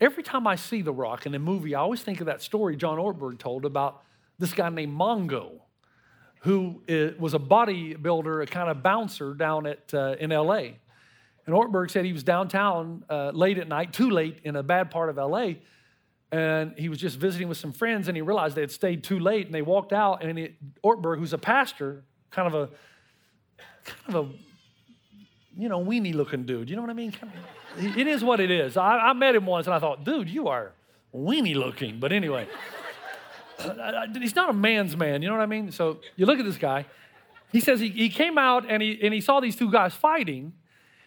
Every 0.00 0.22
time 0.22 0.46
I 0.46 0.56
see 0.56 0.82
The 0.82 0.92
Rock 0.92 1.24
in 1.24 1.34
a 1.34 1.38
movie, 1.38 1.74
I 1.74 1.80
always 1.80 2.02
think 2.02 2.20
of 2.20 2.26
that 2.26 2.42
story 2.42 2.76
John 2.76 2.98
Ortberg 2.98 3.38
told 3.38 3.64
about 3.64 4.02
this 4.38 4.52
guy 4.52 4.68
named 4.68 4.98
Mongo, 4.98 5.60
who 6.44 6.82
was 7.18 7.32
a 7.32 7.38
bodybuilder, 7.38 8.42
a 8.42 8.46
kind 8.46 8.70
of 8.70 8.82
bouncer 8.82 9.32
down 9.32 9.66
at, 9.66 9.94
uh, 9.94 10.14
in 10.20 10.28
LA. 10.28 10.76
And 11.46 11.54
Ortberg 11.54 11.90
said 11.90 12.04
he 12.04 12.12
was 12.12 12.22
downtown 12.22 13.02
uh, 13.08 13.30
late 13.30 13.56
at 13.58 13.66
night, 13.66 13.94
too 13.94 14.10
late 14.10 14.40
in 14.44 14.54
a 14.54 14.62
bad 14.62 14.90
part 14.90 15.08
of 15.08 15.16
LA, 15.16 15.54
and 16.30 16.74
he 16.76 16.88
was 16.90 16.98
just 16.98 17.16
visiting 17.16 17.48
with 17.48 17.56
some 17.56 17.72
friends, 17.72 18.08
and 18.08 18.16
he 18.16 18.20
realized 18.20 18.56
they 18.56 18.60
had 18.60 18.70
stayed 18.70 19.04
too 19.04 19.18
late, 19.18 19.46
and 19.46 19.54
they 19.54 19.62
walked 19.62 19.92
out, 19.92 20.22
and 20.22 20.38
it, 20.38 20.54
Ortberg, 20.82 21.18
who's 21.18 21.32
a 21.32 21.38
pastor, 21.38 22.04
kind 22.30 22.52
of 22.52 22.54
a 22.54 22.68
kind 23.84 24.14
of 24.14 24.26
a 24.26 24.32
you 25.56 25.68
know 25.68 25.82
weenie 25.82 26.14
looking 26.14 26.44
dude. 26.44 26.68
You 26.68 26.76
know 26.76 26.82
what 26.82 26.90
I 26.90 26.94
mean? 26.94 27.14
It 27.78 28.06
is 28.06 28.22
what 28.22 28.40
it 28.40 28.50
is. 28.50 28.76
I, 28.76 28.98
I 28.98 29.12
met 29.14 29.34
him 29.34 29.46
once, 29.46 29.66
and 29.66 29.74
I 29.74 29.78
thought, 29.78 30.04
dude, 30.04 30.28
you 30.28 30.48
are 30.48 30.72
weenie 31.14 31.54
looking. 31.54 32.00
But 32.00 32.12
anyway, 32.12 32.48
he's 34.20 34.34
not 34.34 34.50
a 34.50 34.52
man's 34.52 34.96
man. 34.96 35.22
You 35.22 35.28
know 35.28 35.36
what 35.36 35.42
I 35.42 35.46
mean? 35.46 35.70
So 35.72 35.98
you 36.16 36.26
look 36.26 36.38
at 36.38 36.44
this 36.44 36.58
guy. 36.58 36.86
He 37.52 37.60
says 37.60 37.78
he, 37.80 37.88
he 37.90 38.08
came 38.08 38.36
out 38.38 38.68
and 38.68 38.82
he, 38.82 38.98
and 39.02 39.14
he 39.14 39.20
saw 39.20 39.40
these 39.40 39.56
two 39.56 39.70
guys 39.70 39.94
fighting. 39.94 40.52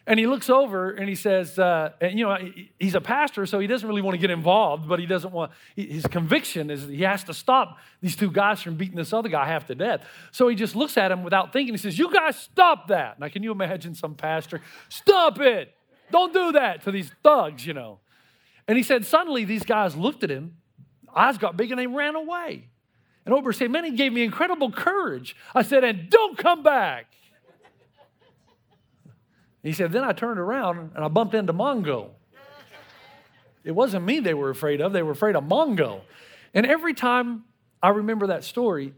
And 0.10 0.18
he 0.18 0.26
looks 0.26 0.50
over 0.50 0.92
and 0.92 1.10
he 1.10 1.16
says, 1.16 1.60
uh, 1.60 1.92
and 2.00 2.18
you 2.18 2.26
know, 2.26 2.36
he- 2.36 2.72
he's 2.80 2.96
a 2.96 3.02
pastor, 3.02 3.46
so 3.46 3.60
he 3.60 3.68
doesn't 3.68 3.86
really 3.90 4.02
want 4.02 4.16
to 4.16 4.18
get 4.22 4.30
involved, 4.32 4.88
but 4.88 5.00
he 5.00 5.06
doesn't 5.06 5.34
want, 5.34 5.52
his 5.76 6.06
conviction 6.08 6.70
is 6.70 6.88
he 6.88 7.02
has 7.02 7.26
to 7.26 7.34
stop 7.34 7.78
these 8.00 8.16
two 8.16 8.32
guys 8.32 8.62
from 8.62 8.76
beating 8.76 8.96
this 8.96 9.12
other 9.12 9.28
guy 9.28 9.46
half 9.46 9.66
to 9.68 9.76
death. 9.76 10.00
So 10.32 10.48
he 10.48 10.56
just 10.56 10.78
looks 10.78 10.96
at 10.96 11.12
him 11.12 11.24
without 11.24 11.52
thinking. 11.52 11.74
He 11.74 11.78
says, 11.78 12.00
You 12.00 12.10
guys 12.14 12.38
stop 12.40 12.88
that. 12.88 13.20
Now, 13.20 13.28
can 13.28 13.44
you 13.44 13.52
imagine 13.52 13.96
some 13.96 14.16
pastor? 14.16 14.62
Stop 14.88 15.42
it. 15.42 15.74
Don't 16.10 16.32
do 16.32 16.54
that 16.54 16.84
to 16.86 16.92
these 16.92 17.12
thugs, 17.22 17.66
you 17.68 17.74
know. 17.74 18.00
And 18.66 18.78
he 18.78 18.84
said, 18.84 19.06
Suddenly 19.06 19.44
these 19.44 19.64
guys 19.64 19.98
looked 19.98 20.24
at 20.24 20.30
him, 20.32 20.56
eyes 21.18 21.38
got 21.38 21.58
big, 21.58 21.72
and 21.72 21.80
they 21.80 21.88
ran 21.88 22.16
away. 22.16 22.68
And 23.26 23.36
Ortberg 23.36 23.56
said, 23.56 23.72
Man, 23.72 23.84
he 23.84 23.92
gave 23.92 24.14
me 24.14 24.24
incredible 24.24 24.72
courage. 24.72 25.36
I 25.54 25.62
said, 25.62 25.84
And 25.84 26.10
don't 26.10 26.38
come 26.38 26.64
back. 26.64 27.08
He 29.64 29.74
said, 29.74 29.92
Then 29.92 30.06
I 30.06 30.14
turned 30.14 30.40
around 30.40 30.92
and 30.96 31.04
I 31.04 31.10
bumped 31.10 31.36
into 31.36 31.52
Mongo. 31.54 32.12
It 33.66 33.72
wasn't 33.72 34.06
me 34.06 34.22
they 34.22 34.34
were 34.34 34.50
afraid 34.50 34.80
of, 34.80 34.94
they 34.94 35.04
were 35.04 35.12
afraid 35.12 35.36
of 35.36 35.44
Mongo. 35.44 36.00
And 36.54 36.66
every 36.66 36.94
time 36.94 37.44
I 37.84 37.90
remember 37.90 38.28
that 38.28 38.46
story, 38.46 38.94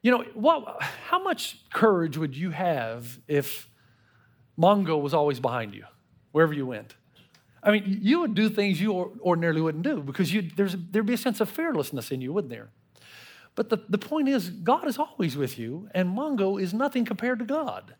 you 0.00 0.12
know, 0.12 0.22
what, 0.34 0.80
how 0.80 1.20
much 1.20 1.58
courage 1.72 2.16
would 2.16 2.36
you 2.36 2.50
have 2.50 3.18
if 3.26 3.68
Mongo 4.56 5.02
was 5.02 5.12
always 5.12 5.40
behind 5.40 5.74
you, 5.74 5.84
wherever 6.30 6.52
you 6.52 6.66
went? 6.66 6.94
I 7.62 7.70
mean, 7.70 7.98
you 8.02 8.20
would 8.20 8.34
do 8.34 8.48
things 8.48 8.80
you 8.80 8.92
ordinarily 9.20 9.60
wouldn't 9.60 9.84
do 9.84 10.00
because 10.02 10.32
you, 10.32 10.50
there's, 10.56 10.74
there'd 10.90 11.06
be 11.06 11.14
a 11.14 11.18
sense 11.18 11.40
of 11.40 11.48
fearlessness 11.48 12.10
in 12.10 12.20
you, 12.20 12.32
wouldn't 12.32 12.50
there? 12.50 12.70
But 13.54 13.68
the, 13.68 13.78
the 13.88 13.98
point 13.98 14.28
is, 14.28 14.50
God 14.50 14.88
is 14.88 14.98
always 14.98 15.36
with 15.36 15.58
you, 15.58 15.88
and 15.94 16.16
Mongo 16.16 16.60
is 16.60 16.74
nothing 16.74 17.04
compared 17.04 17.38
to 17.38 17.44
God. 17.44 17.94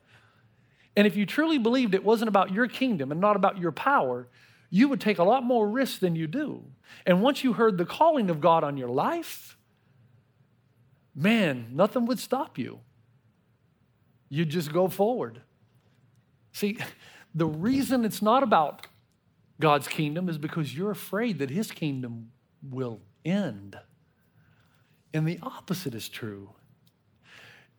And 0.96 1.06
if 1.06 1.16
you 1.16 1.26
truly 1.26 1.58
believed 1.58 1.94
it 1.94 2.04
wasn't 2.04 2.28
about 2.28 2.52
your 2.52 2.66
kingdom 2.66 3.12
and 3.12 3.20
not 3.20 3.36
about 3.36 3.58
your 3.58 3.72
power, 3.72 4.28
you 4.70 4.88
would 4.88 5.00
take 5.00 5.18
a 5.18 5.24
lot 5.24 5.44
more 5.44 5.68
risks 5.68 5.98
than 5.98 6.16
you 6.16 6.26
do. 6.26 6.64
And 7.06 7.22
once 7.22 7.44
you 7.44 7.52
heard 7.52 7.78
the 7.78 7.84
calling 7.84 8.30
of 8.30 8.40
God 8.40 8.64
on 8.64 8.76
your 8.76 8.88
life, 8.88 9.56
man, 11.14 11.68
nothing 11.72 12.06
would 12.06 12.18
stop 12.18 12.58
you. 12.58 12.80
You'd 14.28 14.48
just 14.48 14.72
go 14.72 14.88
forward. 14.88 15.42
See, 16.52 16.78
the 17.34 17.46
reason 17.46 18.04
it's 18.04 18.22
not 18.22 18.42
about 18.42 18.86
God's 19.62 19.86
kingdom 19.86 20.28
is 20.28 20.38
because 20.38 20.76
you're 20.76 20.90
afraid 20.90 21.38
that 21.38 21.48
his 21.48 21.70
kingdom 21.70 22.32
will 22.68 22.98
end. 23.24 23.76
And 25.14 25.24
the 25.24 25.38
opposite 25.40 25.94
is 25.94 26.08
true. 26.08 26.50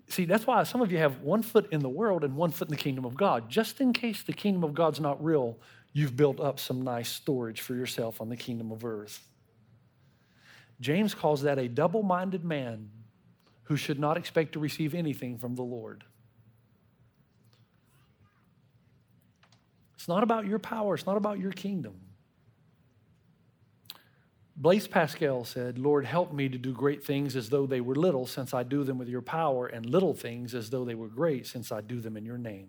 See, 0.07 0.23
that's 0.23 0.47
why 0.47 0.63
some 0.63 0.81
of 0.81 0.93
you 0.93 0.97
have 0.99 1.19
one 1.19 1.41
foot 1.41 1.67
in 1.73 1.81
the 1.81 1.89
world 1.89 2.23
and 2.23 2.37
one 2.37 2.51
foot 2.51 2.69
in 2.69 2.71
the 2.71 2.81
kingdom 2.81 3.03
of 3.03 3.17
God. 3.17 3.49
Just 3.49 3.81
in 3.81 3.91
case 3.91 4.23
the 4.23 4.31
kingdom 4.31 4.63
of 4.63 4.73
God's 4.73 5.01
not 5.01 5.21
real, 5.21 5.57
you've 5.91 6.15
built 6.15 6.39
up 6.39 6.57
some 6.57 6.83
nice 6.83 7.09
storage 7.09 7.59
for 7.59 7.75
yourself 7.75 8.21
on 8.21 8.29
the 8.29 8.37
kingdom 8.37 8.71
of 8.71 8.85
earth. 8.85 9.19
James 10.79 11.13
calls 11.13 11.41
that 11.41 11.59
a 11.59 11.67
double 11.67 12.01
minded 12.01 12.45
man 12.45 12.91
who 13.63 13.75
should 13.75 13.99
not 13.99 14.15
expect 14.15 14.53
to 14.53 14.59
receive 14.59 14.95
anything 14.95 15.37
from 15.37 15.55
the 15.55 15.63
Lord. 15.63 16.05
It's 20.03 20.09
not 20.09 20.21
about 20.21 20.45
your 20.45 20.59
power, 20.59 20.95
it's 20.95 21.05
not 21.05 21.15
about 21.15 21.39
your 21.39 21.53
kingdom. 21.53 21.93
Blaise 24.57 24.85
Pascal 24.85 25.45
said, 25.45 25.79
Lord, 25.79 26.05
help 26.05 26.33
me 26.33 26.49
to 26.49 26.57
do 26.57 26.73
great 26.73 27.05
things 27.05 27.37
as 27.37 27.47
though 27.47 27.65
they 27.65 27.79
were 27.79 27.95
little, 27.95 28.27
since 28.27 28.53
I 28.53 28.63
do 28.63 28.83
them 28.83 28.97
with 28.97 29.07
your 29.07 29.21
power, 29.21 29.65
and 29.65 29.85
little 29.85 30.13
things 30.13 30.53
as 30.53 30.69
though 30.69 30.83
they 30.83 30.93
were 30.93 31.07
great, 31.07 31.47
since 31.47 31.71
I 31.71 31.79
do 31.79 32.01
them 32.01 32.17
in 32.17 32.25
your 32.25 32.37
name. 32.37 32.67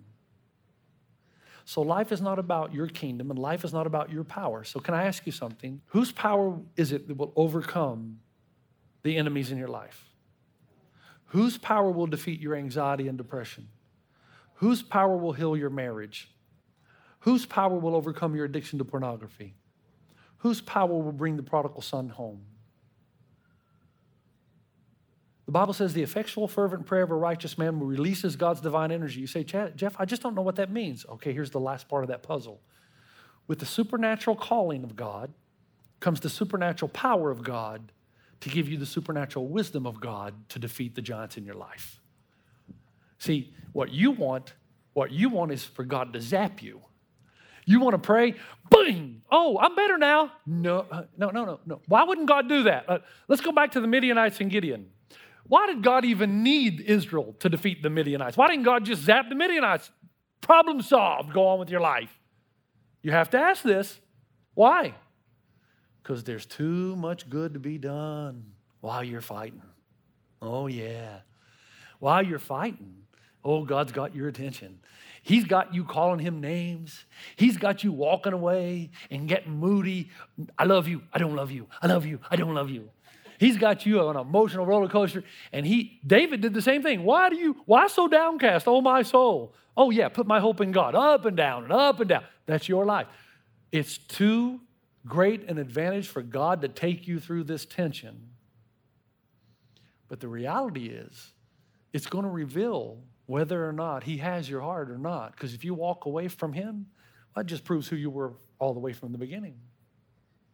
So 1.65 1.83
life 1.83 2.13
is 2.13 2.21
not 2.21 2.39
about 2.39 2.73
your 2.73 2.87
kingdom, 2.87 3.33
and 3.33 3.39
life 3.41 3.65
is 3.65 3.73
not 3.73 3.89
about 3.89 4.13
your 4.13 4.23
power. 4.23 4.63
So, 4.63 4.79
can 4.79 4.95
I 4.95 5.07
ask 5.07 5.27
you 5.27 5.33
something? 5.33 5.81
Whose 5.87 6.13
power 6.13 6.57
is 6.77 6.93
it 6.93 7.09
that 7.09 7.17
will 7.17 7.33
overcome 7.35 8.21
the 9.03 9.17
enemies 9.17 9.51
in 9.51 9.59
your 9.59 9.67
life? 9.67 10.05
Whose 11.25 11.59
power 11.59 11.91
will 11.91 12.07
defeat 12.07 12.39
your 12.39 12.55
anxiety 12.55 13.09
and 13.09 13.19
depression? 13.19 13.67
Whose 14.59 14.85
power 14.85 15.17
will 15.17 15.33
heal 15.33 15.57
your 15.57 15.71
marriage? 15.71 16.31
Whose 17.25 17.47
power 17.47 17.79
will 17.79 17.97
overcome 17.97 18.37
your 18.37 18.45
addiction 18.45 18.79
to 18.81 18.85
pornography? 18.85 19.55
Whose 20.39 20.61
power 20.61 20.93
will 20.93 21.11
bring 21.11 21.39
the 21.39 21.43
prodigal 21.43 21.81
son 21.81 22.11
home? 22.11 22.43
The 25.47 25.53
Bible 25.53 25.73
says 25.73 25.95
the 25.95 26.03
effectual, 26.03 26.47
fervent 26.47 26.85
prayer 26.85 27.03
of 27.03 27.11
a 27.11 27.15
righteous 27.15 27.57
man 27.57 27.81
releases 27.81 28.37
God's 28.37 28.61
divine 28.61 28.91
energy. 28.91 29.23
You 29.23 29.27
say, 29.27 29.43
"Chad- 29.43 29.75
Jeff, 29.75 29.97
I 29.99 30.05
just 30.05 30.21
don't 30.21 30.35
know 30.35 30.43
what 30.43 30.57
that 30.57 30.71
means. 30.71 31.07
Okay, 31.07 31.33
here's 31.33 31.51
the 31.51 31.61
last 31.61 31.89
part 31.89 32.05
of 32.05 32.09
that 32.09 32.23
puzzle. 32.23 32.61
With 33.47 33.59
the 33.59 33.67
supernatural 33.67 34.37
calling 34.37 34.85
of 34.85 34.95
God 34.95 35.33
comes 36.01 36.21
the 36.21 36.29
supernatural 36.29 36.91
power 36.91 37.31
of 37.31 37.43
God 37.43 37.91
to 38.41 38.51
give 38.51 38.69
you 38.69 38.77
the 38.77 38.85
supernatural 38.85 39.49
wisdom 39.49 39.87
of 39.87 39.99
God 39.99 40.47
to 40.51 40.59
defeat 40.59 40.95
the 40.95 41.01
giants 41.01 41.39
in 41.39 41.47
your 41.47 41.55
life. 41.55 42.03
See, 43.17 43.55
what 43.73 43.93
you 43.93 44.11
want, 44.11 44.53
what 44.93 45.11
you 45.11 45.31
want 45.31 45.53
is 45.53 45.65
for 45.65 45.85
God 45.85 46.13
to 46.13 46.21
zap 46.21 46.63
you. 46.63 46.83
You 47.67 47.81
want 47.81 47.95
to 47.95 47.99
pray, 47.99 48.35
boom, 48.71 49.23
oh, 49.31 49.59
I'm 49.59 49.75
better 49.75 49.99
now. 49.99 50.33
No, 50.47 50.87
uh, 50.91 51.05
no, 51.17 51.31
no, 51.31 51.45
no, 51.45 51.61
no. 51.65 51.81
Why 51.87 52.05
wouldn't 52.05 52.29
God 52.29 52.49
do 52.49 52.65
that? 52.65 52.89
Uh, 52.89 52.99
let's 53.29 53.43
go 53.43 53.53
back 53.53 53.73
to 53.73 53.81
the 53.81 53.87
Midianites 53.87 54.41
and 54.41 54.51
Gideon. 54.51 54.91
Why 55.47 55.67
did 55.67 55.83
God 55.83 56.05
even 56.05 56.43
need 56.43 56.81
Israel 56.81 57.35
to 57.41 57.49
defeat 57.49 57.83
the 57.83 57.91
Midianites? 57.91 58.37
Why 58.37 58.49
didn't 58.49 58.65
God 58.65 58.85
just 58.85 59.03
zap 59.03 59.29
the 59.29 59.35
Midianites? 59.35 59.91
Problem 60.41 60.83
solved, 60.83 61.33
go 61.33 61.49
on 61.49 61.59
with 61.59 61.71
your 61.71 61.81
life. 61.81 62.19
You 63.03 63.13
have 63.13 63.31
to 63.31 63.39
ask 63.39 63.63
this. 63.63 63.99
Why? 64.55 64.95
Because 66.03 66.25
there's 66.25 66.47
too 66.47 66.97
much 66.97 67.29
good 67.29 67.55
to 67.55 67.61
be 67.61 67.79
done 67.79 68.53
while 68.81 69.03
you're 69.03 69.21
fighting. 69.21 69.63
Oh, 70.41 70.67
yeah. 70.67 71.21
While 71.99 72.23
you're 72.23 72.39
fighting, 72.39 73.05
Oh, 73.45 73.65
God's 73.65 73.93
got 73.93 74.15
your 74.15 74.29
attention. 74.29 74.81
He's 75.25 75.45
got 75.45 75.75
you 75.75 75.85
calling 75.85 76.19
him 76.19 76.43
names. 76.43 77.07
He's 77.37 77.57
got 77.57 77.83
you 77.83 77.93
walking 77.93 78.35
away 78.35 78.91
and 79.11 79.27
getting 79.27 79.53
moody. 79.53 80.11
I 80.59 80.65
love 80.65 80.87
you. 80.87 81.01
I 81.15 81.19
don't 81.19 81.35
love 81.35 81.51
you. 81.51 81.67
I 81.81 81.87
love 81.87 82.05
you. 82.05 82.21
I 82.31 82.37
don't 82.37 82.55
love 82.55 82.69
you. 82.69 82.91
He's 83.39 83.57
got 83.57 83.87
you 83.87 84.01
on 84.01 84.17
an 84.17 84.21
emotional 84.21 84.67
roller 84.67 84.87
coaster. 84.87 85.25
And 85.51 85.65
he, 85.67 85.99
David 86.07 86.43
did 86.43 86.53
the 86.53 86.61
same 86.61 86.83
thing. 86.83 87.05
Why 87.05 87.31
do 87.31 87.37
you, 87.37 87.57
why 87.65 87.87
so 87.87 88.07
downcast, 88.07 88.69
oh 88.69 88.83
my 88.83 89.01
soul? 89.01 89.55
Oh 89.79 89.91
yeah, 89.91 90.11
put 90.11 90.27
my 90.27 90.41
hope 90.41 90.61
in 90.61 90.73
God. 90.73 90.95
Up 90.95 91.25
and 91.25 91.37
down 91.39 91.65
and 91.65 91.73
up 91.73 92.01
and 92.01 92.09
down. 92.09 92.25
That's 92.45 92.69
your 92.69 92.85
life. 92.85 93.07
It's 93.73 93.97
too 93.97 94.61
great 95.07 95.49
an 95.49 95.57
advantage 95.57 96.07
for 96.07 96.21
God 96.21 96.61
to 96.61 96.69
take 96.69 97.09
you 97.09 97.19
through 97.19 97.45
this 97.45 97.65
tension. 97.65 98.29
But 100.09 100.21
the 100.21 100.29
reality 100.29 100.89
is, 100.89 101.33
it's 101.95 102.07
going 102.07 102.25
to 102.25 102.31
reveal 102.31 102.99
whether 103.27 103.67
or 103.67 103.73
not 103.73 104.05
He 104.05 104.19
has 104.19 104.49
your 104.49 104.61
heart 104.61 104.91
or 104.91 104.99
not. 104.99 105.33
Because 105.33 105.55
if 105.55 105.65
you 105.65 105.75
walk 105.75 106.07
away 106.07 106.29
from 106.29 106.53
Him, 106.53 106.87
that 107.35 107.47
just 107.47 107.65
proves 107.65 107.89
who 107.89 107.97
you 107.97 108.11
were 108.11 108.35
all 108.59 108.75
the 108.75 108.81
way 108.81 108.93
from 108.93 109.13
the 109.13 109.19
beginning. 109.19 109.57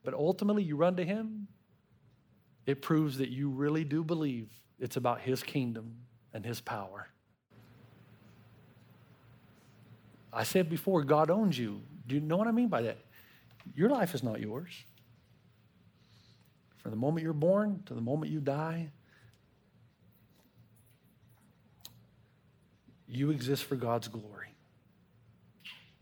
But 0.02 0.14
ultimately, 0.14 0.62
you 0.62 0.76
run 0.76 0.96
to 0.96 1.04
Him, 1.04 1.48
it 2.66 2.82
proves 2.82 3.18
that 3.18 3.30
you 3.30 3.50
really 3.50 3.84
do 3.84 4.04
believe 4.04 4.48
it's 4.78 4.96
about 4.96 5.20
His 5.20 5.42
kingdom 5.42 5.96
and 6.32 6.44
His 6.44 6.60
power. 6.60 7.08
I 10.32 10.44
said 10.44 10.70
before, 10.70 11.02
God 11.02 11.30
owns 11.30 11.58
you. 11.58 11.82
Do 12.06 12.14
you 12.14 12.20
know 12.20 12.36
what 12.36 12.46
I 12.46 12.52
mean 12.52 12.68
by 12.68 12.82
that? 12.82 12.98
Your 13.74 13.90
life 13.90 14.14
is 14.14 14.22
not 14.22 14.40
yours. 14.40 14.70
From 16.78 16.92
the 16.92 16.96
moment 16.96 17.24
you're 17.24 17.32
born 17.32 17.82
to 17.86 17.94
the 17.94 18.00
moment 18.00 18.32
you 18.32 18.40
die, 18.40 18.90
you 23.10 23.30
exist 23.30 23.64
for 23.64 23.76
God's 23.76 24.08
glory. 24.08 24.54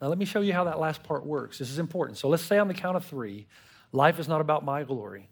Now, 0.00 0.08
let 0.08 0.18
me 0.18 0.24
show 0.24 0.40
you 0.40 0.52
how 0.52 0.64
that 0.64 0.78
last 0.78 1.02
part 1.02 1.26
works. 1.26 1.58
This 1.58 1.70
is 1.70 1.78
important. 1.78 2.18
So 2.18 2.28
let's 2.28 2.42
say 2.42 2.58
on 2.58 2.68
the 2.68 2.74
count 2.74 2.96
of 2.96 3.04
three 3.04 3.46
life 3.92 4.18
is 4.18 4.28
not 4.28 4.40
about 4.40 4.64
my 4.64 4.84
glory. 4.84 5.28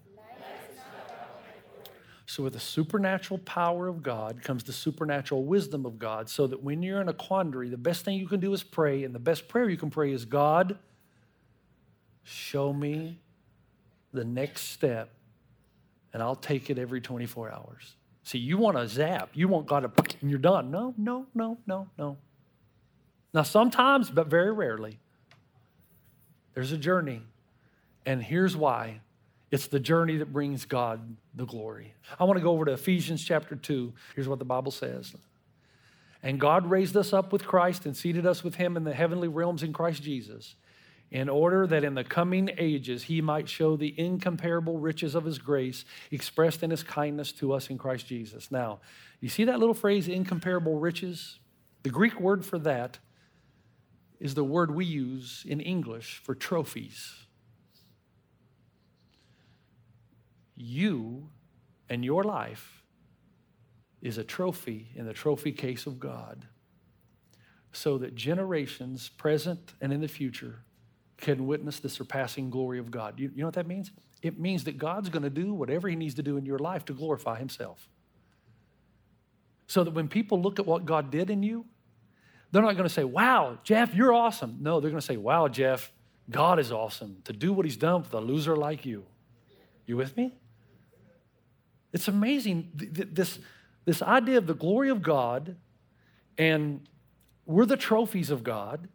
So, 2.29 2.43
with 2.43 2.53
the 2.53 2.59
supernatural 2.59 3.37
power 3.37 3.87
of 3.87 4.03
God 4.03 4.43
comes 4.43 4.65
the 4.65 4.73
supernatural 4.73 5.45
wisdom 5.45 5.85
of 5.85 5.97
God, 5.97 6.27
so 6.27 6.45
that 6.45 6.61
when 6.61 6.83
you're 6.83 6.99
in 6.99 7.07
a 7.07 7.13
quandary, 7.13 7.69
the 7.69 7.77
best 7.77 8.03
thing 8.03 8.17
you 8.17 8.27
can 8.27 8.41
do 8.41 8.51
is 8.51 8.63
pray. 8.63 9.05
And 9.05 9.15
the 9.15 9.19
best 9.19 9.47
prayer 9.47 9.69
you 9.69 9.77
can 9.77 9.89
pray 9.89 10.11
is 10.11 10.25
God, 10.25 10.77
show 12.23 12.73
me 12.73 13.21
the 14.11 14.25
next 14.25 14.71
step, 14.73 15.09
and 16.11 16.21
I'll 16.21 16.35
take 16.35 16.69
it 16.69 16.77
every 16.77 16.99
24 16.99 17.49
hours. 17.49 17.95
See, 18.27 18.39
you 18.39 18.57
want 18.57 18.75
to 18.75 18.85
zap, 18.89 19.29
you 19.35 19.47
want 19.47 19.67
God 19.67 19.95
to, 19.95 20.17
and 20.19 20.29
you're 20.29 20.37
done. 20.37 20.69
No, 20.69 20.93
no, 20.97 21.27
no, 21.33 21.57
no, 21.65 21.87
no. 21.97 22.17
Now, 23.33 23.43
sometimes, 23.43 24.09
but 24.09 24.27
very 24.27 24.51
rarely, 24.51 24.99
there's 26.53 26.73
a 26.73 26.77
journey. 26.77 27.21
And 28.05 28.21
here's 28.21 28.53
why 28.53 28.99
it's 29.49 29.67
the 29.67 29.79
journey 29.79 30.17
that 30.17 30.33
brings 30.33 30.65
God 30.65 31.15
the 31.35 31.45
glory. 31.45 31.93
I 32.19 32.25
want 32.25 32.35
to 32.35 32.43
go 32.43 32.51
over 32.51 32.65
to 32.65 32.73
Ephesians 32.73 33.23
chapter 33.23 33.55
2. 33.55 33.93
Here's 34.13 34.27
what 34.27 34.39
the 34.39 34.45
Bible 34.45 34.73
says. 34.73 35.15
And 36.21 36.37
God 36.37 36.69
raised 36.69 36.97
us 36.97 37.13
up 37.13 37.31
with 37.31 37.45
Christ 37.45 37.85
and 37.85 37.95
seated 37.95 38.25
us 38.25 38.43
with 38.43 38.55
him 38.55 38.75
in 38.75 38.83
the 38.83 38.93
heavenly 38.93 39.29
realms 39.29 39.63
in 39.63 39.71
Christ 39.71 40.03
Jesus, 40.03 40.57
in 41.09 41.29
order 41.29 41.65
that 41.65 41.83
in 41.83 41.93
the 41.93 42.03
coming 42.03 42.49
ages 42.57 43.03
he 43.03 43.21
might 43.21 43.47
show 43.47 43.77
the 43.77 43.97
incomparable 43.97 44.77
riches 44.77 45.15
of 45.15 45.23
his 45.23 45.37
grace 45.37 45.85
expressed 46.11 46.63
in 46.63 46.69
his 46.69 46.83
kindness 46.83 47.31
to 47.31 47.53
us 47.53 47.69
in 47.69 47.77
Christ 47.77 48.07
Jesus. 48.07 48.51
Now, 48.51 48.79
you 49.21 49.29
see 49.29 49.45
that 49.45 49.59
little 49.59 49.73
phrase, 49.73 50.07
incomparable 50.07 50.79
riches? 50.79 51.39
The 51.83 51.89
Greek 51.89 52.19
word 52.19 52.45
for 52.45 52.59
that 52.59 52.99
is 54.19 54.33
the 54.33 54.43
word 54.43 54.71
we 54.71 54.85
use 54.85 55.45
in 55.47 55.61
English 55.61 56.21
for 56.23 56.35
trophies. 56.35 57.13
You 60.55 61.29
and 61.89 62.03
your 62.03 62.23
life 62.23 62.83
is 64.01 64.17
a 64.17 64.23
trophy 64.23 64.89
in 64.95 65.05
the 65.05 65.13
trophy 65.13 65.51
case 65.51 65.85
of 65.85 65.99
God, 65.99 66.47
so 67.71 67.97
that 67.99 68.15
generations, 68.15 69.09
present 69.09 69.73
and 69.79 69.93
in 69.93 70.01
the 70.01 70.07
future, 70.07 70.63
can 71.17 71.47
witness 71.47 71.79
the 71.79 71.89
surpassing 71.89 72.49
glory 72.49 72.79
of 72.79 72.91
God. 72.91 73.19
You, 73.19 73.31
you 73.33 73.41
know 73.41 73.47
what 73.47 73.55
that 73.55 73.67
means? 73.67 73.91
It 74.21 74.39
means 74.39 74.63
that 74.65 74.77
God's 74.77 75.09
going 75.09 75.23
to 75.23 75.29
do 75.29 75.53
whatever 75.53 75.87
He 75.87 75.95
needs 75.95 76.15
to 76.15 76.23
do 76.23 76.37
in 76.37 76.45
your 76.45 76.59
life 76.59 76.85
to 76.85 76.93
glorify 76.93 77.39
Himself. 77.39 77.89
So 79.67 79.83
that 79.83 79.91
when 79.91 80.07
people 80.07 80.41
look 80.41 80.59
at 80.59 80.65
what 80.65 80.85
God 80.85 81.11
did 81.11 81.29
in 81.29 81.43
you, 81.43 81.65
they're 82.51 82.61
not 82.61 82.73
going 82.73 82.87
to 82.87 82.93
say, 82.93 83.03
Wow, 83.03 83.57
Jeff, 83.63 83.93
you're 83.93 84.13
awesome. 84.13 84.57
No, 84.61 84.79
they're 84.79 84.91
going 84.91 85.01
to 85.01 85.05
say, 85.05 85.17
Wow, 85.17 85.47
Jeff, 85.47 85.91
God 86.29 86.59
is 86.59 86.71
awesome 86.71 87.17
to 87.25 87.33
do 87.33 87.51
what 87.53 87.65
He's 87.65 87.77
done 87.77 88.01
with 88.01 88.13
a 88.13 88.19
loser 88.19 88.55
like 88.55 88.85
you. 88.85 89.05
You 89.85 89.97
with 89.97 90.15
me? 90.17 90.33
It's 91.93 92.07
amazing, 92.07 92.71
th- 92.77 92.93
th- 92.93 93.07
this, 93.11 93.39
this 93.85 94.01
idea 94.01 94.37
of 94.37 94.45
the 94.45 94.53
glory 94.53 94.89
of 94.89 95.01
God, 95.01 95.55
and 96.37 96.87
we're 97.45 97.65
the 97.65 97.77
trophies 97.77 98.29
of 98.29 98.43
God, 98.43 98.89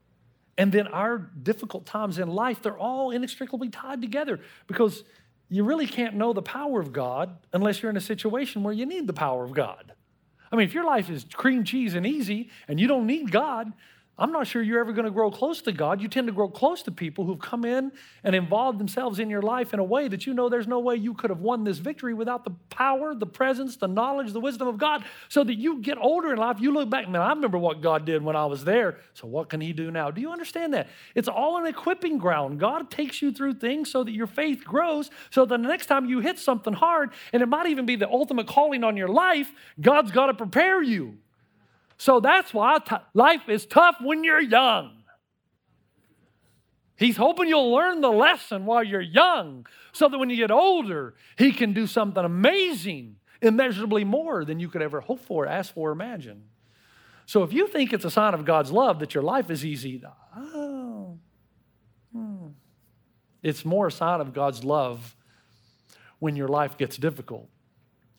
and 0.59 0.71
then 0.71 0.87
our 0.89 1.19
difficult 1.19 1.87
times 1.87 2.19
in 2.19 2.29
life, 2.29 2.63
they're 2.63 2.79
all 2.79 3.11
inextricably 3.11 3.69
tied 3.71 4.01
together 4.03 4.41
because 4.67 5.05
you 5.49 5.65
really 5.65 5.87
can't 5.87 6.15
know 6.15 6.33
the 6.33 6.43
power 6.43 6.81
of 6.81 6.93
God 6.93 7.37
unless 7.53 7.83
you're 7.83 7.91
in 7.91 7.97
a 7.97 8.03
situation 8.03 8.63
where 8.63 8.75
you 8.75 8.87
need 8.87 9.07
the 9.07 9.13
power 9.13 9.45
of 9.45 9.53
God. 9.53 9.93
I 10.51 10.57
mean, 10.57 10.67
if 10.67 10.75
your 10.75 10.85
life 10.85 11.09
is 11.09 11.25
cream 11.33 11.65
cheese 11.65 11.95
and 11.95 12.07
easy 12.07 12.51
and 12.69 12.79
you 12.79 12.87
don't 12.87 13.07
need 13.07 13.31
God, 13.31 13.73
I'm 14.19 14.31
not 14.31 14.47
sure 14.47 14.63
you're 14.63 14.79
ever 14.79 14.93
going 14.93 15.07
to 15.07 15.11
grow 15.11 15.31
close 15.31 15.63
to 15.63 15.73
God. 15.73 16.03
You 16.03 16.07
tend 16.07 16.27
to 16.27 16.35
grow 16.35 16.49
close 16.49 16.83
to 16.83 16.91
people 16.91 17.25
who've 17.25 17.41
come 17.41 17.65
in 17.65 17.91
and 18.23 18.37
involved 18.37 18.79
themselves 18.79 19.19
in 19.19 19.31
your 19.31 19.41
life 19.41 19.73
in 19.73 19.81
a 19.81 19.85
way 19.85 20.07
that 20.07 20.27
you 20.27 20.35
know 20.35 20.51
there's 20.51 20.69
no 20.69 20.81
way 20.81 20.97
you 20.97 21.15
could 21.15 21.31
have 21.31 21.41
won 21.41 21.65
this 21.65 21.79
victory 21.79 22.13
without 22.13 22.45
the 22.45 22.51
power, 22.69 23.15
the 23.15 23.27
presence, 23.27 23.77
the 23.77 23.89
knowledge, 23.89 24.33
the 24.33 24.41
wisdom 24.41 24.69
of 24.69 24.77
God. 24.77 25.03
So 25.31 25.43
that 25.45 25.55
you 25.55 25.79
get 25.79 25.97
older 25.97 26.31
in 26.31 26.39
life, 26.39 26.59
you 26.61 26.73
look 26.73 26.91
back, 26.91 27.09
man, 27.09 27.23
I 27.23 27.31
remember 27.31 27.57
what 27.57 27.81
God 27.81 28.05
did 28.05 28.23
when 28.23 28.37
I 28.37 28.45
was 28.45 28.65
there. 28.65 28.99
So 29.15 29.27
what 29.27 29.49
can 29.49 29.63
He 29.63 29.73
do 29.73 29.91
now? 29.91 30.11
Do 30.11 30.21
you 30.21 30.31
understand 30.31 30.75
that? 30.75 30.89
It's 31.15 31.29
all 31.29 31.57
an 31.57 31.67
equipping 31.67 32.19
ground. 32.19 32.61
God 32.61 32.91
takes 32.91 33.23
you 33.23 33.33
through 33.33 33.55
things 33.55 33.91
so 33.91 34.05
that 34.05 34.13
your 34.13 34.27
faith 34.27 34.63
grows, 34.63 35.11
so 35.31 35.47
that 35.47 35.63
the 35.63 35.69
next 35.69 35.87
time 35.87 36.05
you 36.05 36.21
hit 36.21 36.39
something 36.39 36.75
hard, 36.75 37.13
and 37.33 37.43
it 37.43 37.47
might 37.47 37.67
even 37.67 37.87
be 37.87 37.97
the 37.97 38.09
ultimate 38.11 38.47
calling 38.47 38.85
on 38.85 38.95
your 38.95 39.09
life, 39.09 39.51
God's 39.81 40.11
got 40.11 40.27
to 40.27 40.35
prepare 40.35 40.83
you. 40.83 41.17
So 42.03 42.19
that's 42.19 42.53
why 42.53 42.81
t- 42.81 42.97
life 43.15 43.49
is 43.49 43.65
tough 43.65 43.95
when 44.01 44.25
you're 44.25 44.43
young. 44.43 45.05
He's 46.97 47.17
hoping 47.17 47.47
you'll 47.47 47.71
learn 47.71 48.01
the 48.01 48.11
lesson 48.11 48.67
while 48.67 48.83
you're 48.83 49.01
young 49.01 49.67
so 49.93 50.09
that 50.09 50.19
when 50.19 50.29
you 50.29 50.35
get 50.35 50.51
older, 50.51 51.15
He 51.39 51.53
can 51.53 51.73
do 51.73 51.87
something 51.87 52.25
amazing, 52.25 53.19
immeasurably 53.41 54.03
more 54.03 54.45
than 54.45 54.59
you 54.59 54.69
could 54.69 54.83
ever 54.83 55.01
hope 55.01 55.21
for, 55.21 55.47
ask 55.47 55.75
for, 55.75 55.93
imagine. 55.93 56.43
So 57.25 57.45
if 57.45 57.53
you 57.53 57.69
think 57.69 57.93
it's 57.93 58.05
a 58.05 58.11
sign 58.11 58.35
of 58.35 58.45
God's 58.45 58.73
love 58.73 58.99
that 58.99 59.15
your 59.15 59.23
life 59.23 59.49
is 59.49 59.65
easy, 59.65 60.03
oh, 60.37 61.19
hmm. 62.13 62.49
it's 63.45 63.65
more 63.65 63.87
a 63.87 63.93
sign 63.93 64.21
of 64.21 64.33
God's 64.33 64.65
love 64.65 65.15
when 66.19 66.35
your 66.35 66.49
life 66.49 66.77
gets 66.77 66.97
difficult 66.97 67.49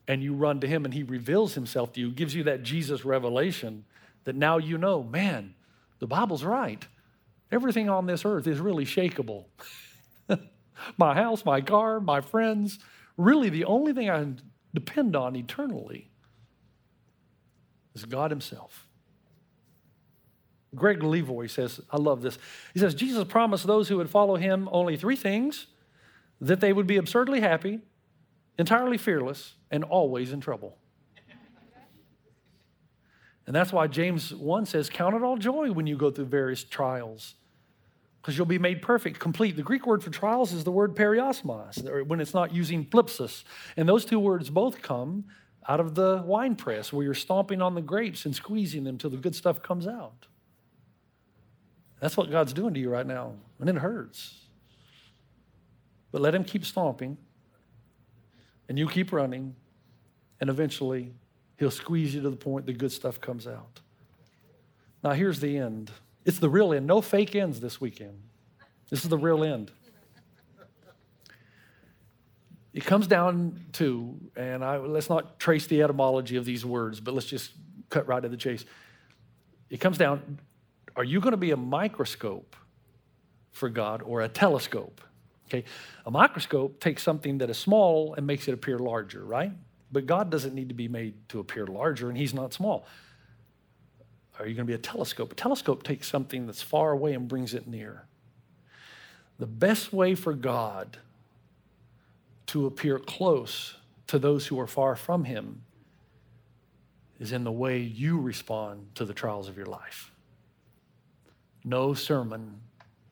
and 0.08 0.22
you 0.22 0.34
run 0.34 0.60
to 0.60 0.68
him 0.68 0.86
and 0.86 0.94
he 0.94 1.04
reveals 1.04 1.56
himself 1.56 1.94
to 1.94 2.00
you, 2.00 2.12
gives 2.12 2.36
you 2.36 2.44
that 2.44 2.64
Jesus 2.64 3.06
revelation 3.06 3.86
that 4.26 4.36
now 4.36 4.58
you 4.58 4.78
know, 4.78 5.04
man, 5.04 5.56
the 6.00 6.08
Bible's 6.08 6.44
right. 6.44 6.86
Everything 7.52 7.90
on 7.90 8.06
this 8.06 8.26
earth 8.26 8.48
is 8.48 8.60
really 8.60 8.86
shakable. 8.86 9.46
my 10.98 11.14
house, 11.14 11.46
my 11.46 11.62
car, 11.62 12.00
my 12.00 12.22
friends, 12.22 12.80
really 13.18 13.50
the 13.50 13.66
only 13.66 13.94
thing 13.94 14.10
I 14.10 14.26
depend 14.74 15.16
on 15.16 15.36
eternally 15.36 16.10
is 17.94 18.06
God 18.06 18.32
himself. 18.32 18.88
Greg 20.76 21.00
Levoy 21.00 21.50
says, 21.50 21.80
I 21.92 21.98
love 21.98 22.22
this. 22.22 22.38
He 22.74 22.80
says, 22.80 22.96
Jesus 22.96 23.24
promised 23.26 23.68
those 23.68 23.88
who 23.88 23.98
would 23.98 24.10
follow 24.10 24.36
him 24.36 24.68
only 24.72 24.98
three 24.98 25.16
things 25.16 25.68
that 26.42 26.60
they 26.60 26.74
would 26.74 26.88
be 26.88 26.98
absurdly 26.98 27.42
happy, 27.42 27.80
entirely 28.58 28.98
fearless, 28.98 29.56
and 29.72 29.84
always 29.84 30.32
in 30.32 30.42
trouble. 30.42 30.78
And 33.46 33.56
that's 33.56 33.74
why 33.74 33.88
James 33.88 34.34
1 34.34 34.66
says, 34.66 34.90
Count 34.90 35.16
it 35.16 35.22
all 35.22 35.38
joy 35.38 35.72
when 35.72 35.86
you 35.86 35.98
go 35.98 36.10
through 36.10 36.26
various 36.26 36.64
trials, 36.64 37.36
because 38.22 38.38
you'll 38.38 38.46
be 38.46 38.60
made 38.60 38.82
perfect, 38.82 39.20
complete. 39.20 39.56
The 39.58 39.64
Greek 39.64 39.86
word 39.86 40.02
for 40.02 40.12
trials 40.12 40.54
is 40.54 40.64
the 40.64 40.72
word 40.72 40.96
peirasmos, 40.96 42.08
when 42.08 42.22
it's 42.22 42.34
not 42.34 42.54
using 42.54 42.86
thlipsis. 42.86 43.44
And 43.76 43.88
those 43.88 44.06
two 44.06 44.20
words 44.20 44.50
both 44.50 44.82
come 44.82 45.26
out 45.68 45.80
of 45.80 45.96
the 45.96 46.22
wine 46.26 46.56
press, 46.56 46.94
where 46.94 47.04
you're 47.04 47.14
stomping 47.14 47.62
on 47.62 47.76
the 47.76 47.82
grapes 47.82 48.26
and 48.26 48.34
squeezing 48.36 48.84
them 48.86 48.98
till 48.98 49.10
the 49.10 49.18
good 49.18 49.36
stuff 49.36 49.62
comes 49.62 49.88
out. 49.88 50.28
That's 52.00 52.18
what 52.18 52.30
God's 52.30 52.54
doing 52.54 52.74
to 52.74 52.80
you 52.80 52.90
right 52.90 53.08
now, 53.08 53.34
and 53.60 53.70
it 53.70 53.76
hurts. 53.76 54.40
But 56.12 56.22
let 56.22 56.36
Him 56.36 56.44
keep 56.44 56.66
stomping, 56.66 57.18
and 58.70 58.78
you 58.78 58.88
keep 58.88 59.12
running, 59.12 59.56
and 60.40 60.50
eventually 60.50 61.14
He'll 61.58 61.72
squeeze 61.72 62.14
you 62.14 62.22
to 62.22 62.30
the 62.30 62.36
point 62.36 62.66
the 62.66 62.74
good 62.74 62.92
stuff 62.92 63.22
comes 63.22 63.48
out. 63.48 63.80
Now, 65.04 65.12
here's 65.12 65.40
the 65.40 65.58
end. 65.58 65.92
It's 66.26 66.40
the 66.40 66.50
real 66.50 66.74
end. 66.74 66.88
No 66.88 67.02
fake 67.02 67.36
ends 67.36 67.60
this 67.60 67.80
weekend. 67.80 68.22
This 68.90 69.04
is 69.04 69.10
the 69.10 69.18
real 69.18 69.44
end. 69.44 69.72
It 72.74 72.86
comes 72.86 73.06
down 73.06 73.66
to, 73.74 74.20
and 74.36 74.64
I, 74.64 74.78
let's 74.78 75.10
not 75.10 75.40
trace 75.40 75.68
the 75.68 75.84
etymology 75.84 76.38
of 76.38 76.46
these 76.46 76.66
words, 76.66 77.00
but 77.00 77.14
let's 77.14 77.28
just 77.28 77.52
cut 77.90 78.08
right 78.08 78.22
to 78.22 78.30
the 78.30 78.38
chase. 78.38 78.66
It 79.70 79.78
comes 79.78 79.98
down 79.98 80.40
are 80.96 81.04
you 81.04 81.22
going 81.22 81.32
to 81.32 81.38
be 81.38 81.52
a 81.52 81.58
microscope 81.58 82.56
for 83.52 83.70
God 83.70 84.04
or 84.04 84.22
a 84.22 84.28
telescope? 84.28 85.02
Okay, 85.54 85.66
a 86.06 86.10
microscope 86.10 86.80
takes 86.80 87.04
something 87.04 87.38
that 87.38 87.50
is 87.50 87.58
small 87.60 88.16
and 88.16 88.26
makes 88.26 88.48
it 88.48 88.54
appear 88.54 88.80
larger, 88.80 89.24
right? 89.24 89.52
But 89.92 90.08
God 90.08 90.32
doesn't 90.32 90.56
need 90.56 90.70
to 90.70 90.74
be 90.74 90.88
made 90.88 91.14
to 91.30 91.40
appear 91.40 91.68
larger, 91.68 92.10
and 92.10 92.18
He's 92.18 92.34
not 92.34 92.54
small. 92.54 92.88
Are 94.40 94.48
you 94.48 94.56
going 94.56 94.66
to 94.66 94.72
be 94.72 94.74
a 94.74 94.80
telescope? 94.80 95.32
A 95.32 95.36
telescope 95.36 95.84
takes 95.84 96.08
something 96.08 96.48
that's 96.48 96.64
far 96.64 96.92
away 96.92 97.14
and 97.14 97.28
brings 97.28 97.54
it 97.54 97.68
near. 97.68 98.06
The 99.38 99.46
best 99.46 99.94
way 99.94 100.16
for 100.16 100.34
God 100.34 100.98
to 102.48 102.66
appear 102.66 102.98
close 102.98 103.76
to 104.08 104.18
those 104.18 104.48
who 104.48 104.60
are 104.60 104.68
far 104.68 104.96
from 104.96 105.26
Him 105.26 105.62
is 107.20 107.32
in 107.32 107.44
the 107.44 107.52
way 107.52 107.78
you 107.78 108.20
respond 108.20 108.88
to 108.96 109.06
the 109.06 109.14
trials 109.14 109.48
of 109.48 109.56
your 109.56 109.68
life. 109.68 110.12
No 111.64 111.94
sermon 111.94 112.62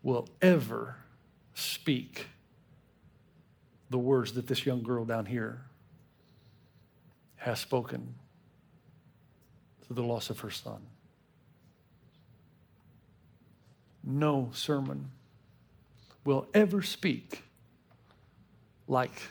will 0.01 0.27
ever 0.41 0.95
speak 1.53 2.27
the 3.89 3.97
words 3.97 4.33
that 4.33 4.47
this 4.47 4.65
young 4.65 4.81
girl 4.83 5.05
down 5.05 5.25
here 5.25 5.61
has 7.35 7.59
spoken 7.59 8.15
through 9.83 9.95
the 9.95 10.03
loss 10.03 10.29
of 10.29 10.39
her 10.39 10.51
son. 10.51 10.81
No 14.03 14.49
sermon 14.53 15.11
will 16.23 16.47
ever 16.53 16.81
speak 16.81 17.43
like 18.87 19.21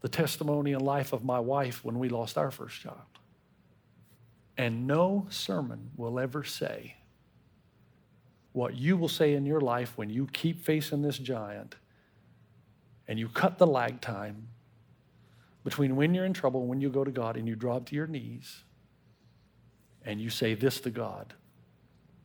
the 0.00 0.08
testimony 0.08 0.72
and 0.72 0.82
life 0.82 1.12
of 1.12 1.24
my 1.24 1.38
wife 1.38 1.84
when 1.84 1.98
we 1.98 2.08
lost 2.08 2.36
our 2.38 2.50
first 2.50 2.80
child. 2.80 2.96
And 4.56 4.86
no 4.86 5.26
sermon 5.30 5.90
will 5.96 6.18
ever 6.18 6.44
say 6.44 6.96
what 8.56 8.74
you 8.74 8.96
will 8.96 9.06
say 9.06 9.34
in 9.34 9.44
your 9.44 9.60
life 9.60 9.92
when 9.96 10.08
you 10.08 10.26
keep 10.32 10.64
facing 10.64 11.02
this 11.02 11.18
giant 11.18 11.74
and 13.06 13.18
you 13.18 13.28
cut 13.28 13.58
the 13.58 13.66
lag 13.66 14.00
time 14.00 14.48
between 15.62 15.94
when 15.94 16.14
you're 16.14 16.24
in 16.24 16.32
trouble 16.32 16.60
and 16.60 16.70
when 16.70 16.80
you 16.80 16.88
go 16.88 17.04
to 17.04 17.10
God 17.10 17.36
and 17.36 17.46
you 17.46 17.54
drop 17.54 17.84
to 17.84 17.94
your 17.94 18.06
knees 18.06 18.64
and 20.06 20.22
you 20.22 20.30
say 20.30 20.54
this 20.54 20.80
to 20.80 20.90
God. 20.90 21.34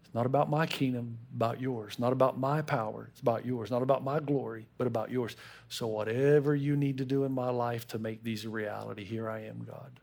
It's 0.06 0.14
not 0.14 0.26
about 0.26 0.50
my 0.50 0.66
kingdom, 0.66 1.18
about 1.36 1.60
yours. 1.60 2.00
Not 2.00 2.14
about 2.14 2.40
my 2.40 2.62
power, 2.62 3.10
it's 3.12 3.20
about 3.20 3.46
yours. 3.46 3.70
Not 3.70 3.82
about 3.82 4.02
my 4.02 4.22
glory, 4.22 4.68
but 4.78 4.88
about 4.88 5.12
yours. 5.12 5.36
So, 5.68 5.86
whatever 5.88 6.56
you 6.56 6.78
need 6.78 7.00
to 7.00 7.06
do 7.06 7.26
in 7.26 7.34
my 7.34 7.50
life 7.50 7.86
to 7.90 8.00
make 8.00 8.24
these 8.24 8.46
a 8.46 8.50
reality, 8.50 9.04
here 9.04 9.30
I 9.30 9.42
am, 9.48 9.66
God. 9.66 10.00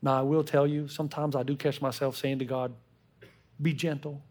Now, 0.00 0.16
I 0.16 0.22
will 0.22 0.44
tell 0.44 0.68
you, 0.68 0.86
sometimes 0.86 1.34
I 1.34 1.42
do 1.42 1.56
catch 1.56 1.82
myself 1.82 2.16
saying 2.16 2.38
to 2.38 2.44
God, 2.44 2.72
be 3.60 3.72
gentle. 3.74 4.22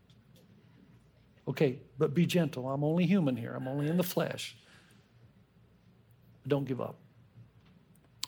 Okay, 1.50 1.80
but 1.98 2.14
be 2.14 2.26
gentle. 2.28 2.70
I'm 2.70 2.84
only 2.84 3.06
human 3.06 3.36
here, 3.36 3.54
I'm 3.56 3.68
only 3.68 3.88
in 3.88 3.98
the 3.98 4.04
flesh. 4.04 4.56
Don't 6.48 6.66
give 6.66 6.80
up. 6.80 6.96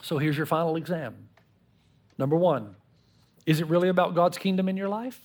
So 0.01 0.17
here's 0.17 0.35
your 0.35 0.47
final 0.47 0.75
exam. 0.75 1.29
Number 2.17 2.35
one, 2.35 2.75
is 3.45 3.61
it 3.61 3.67
really 3.67 3.89
about 3.89 4.15
God's 4.15 4.37
kingdom 4.37 4.67
in 4.67 4.75
your 4.77 4.89
life? 4.89 5.19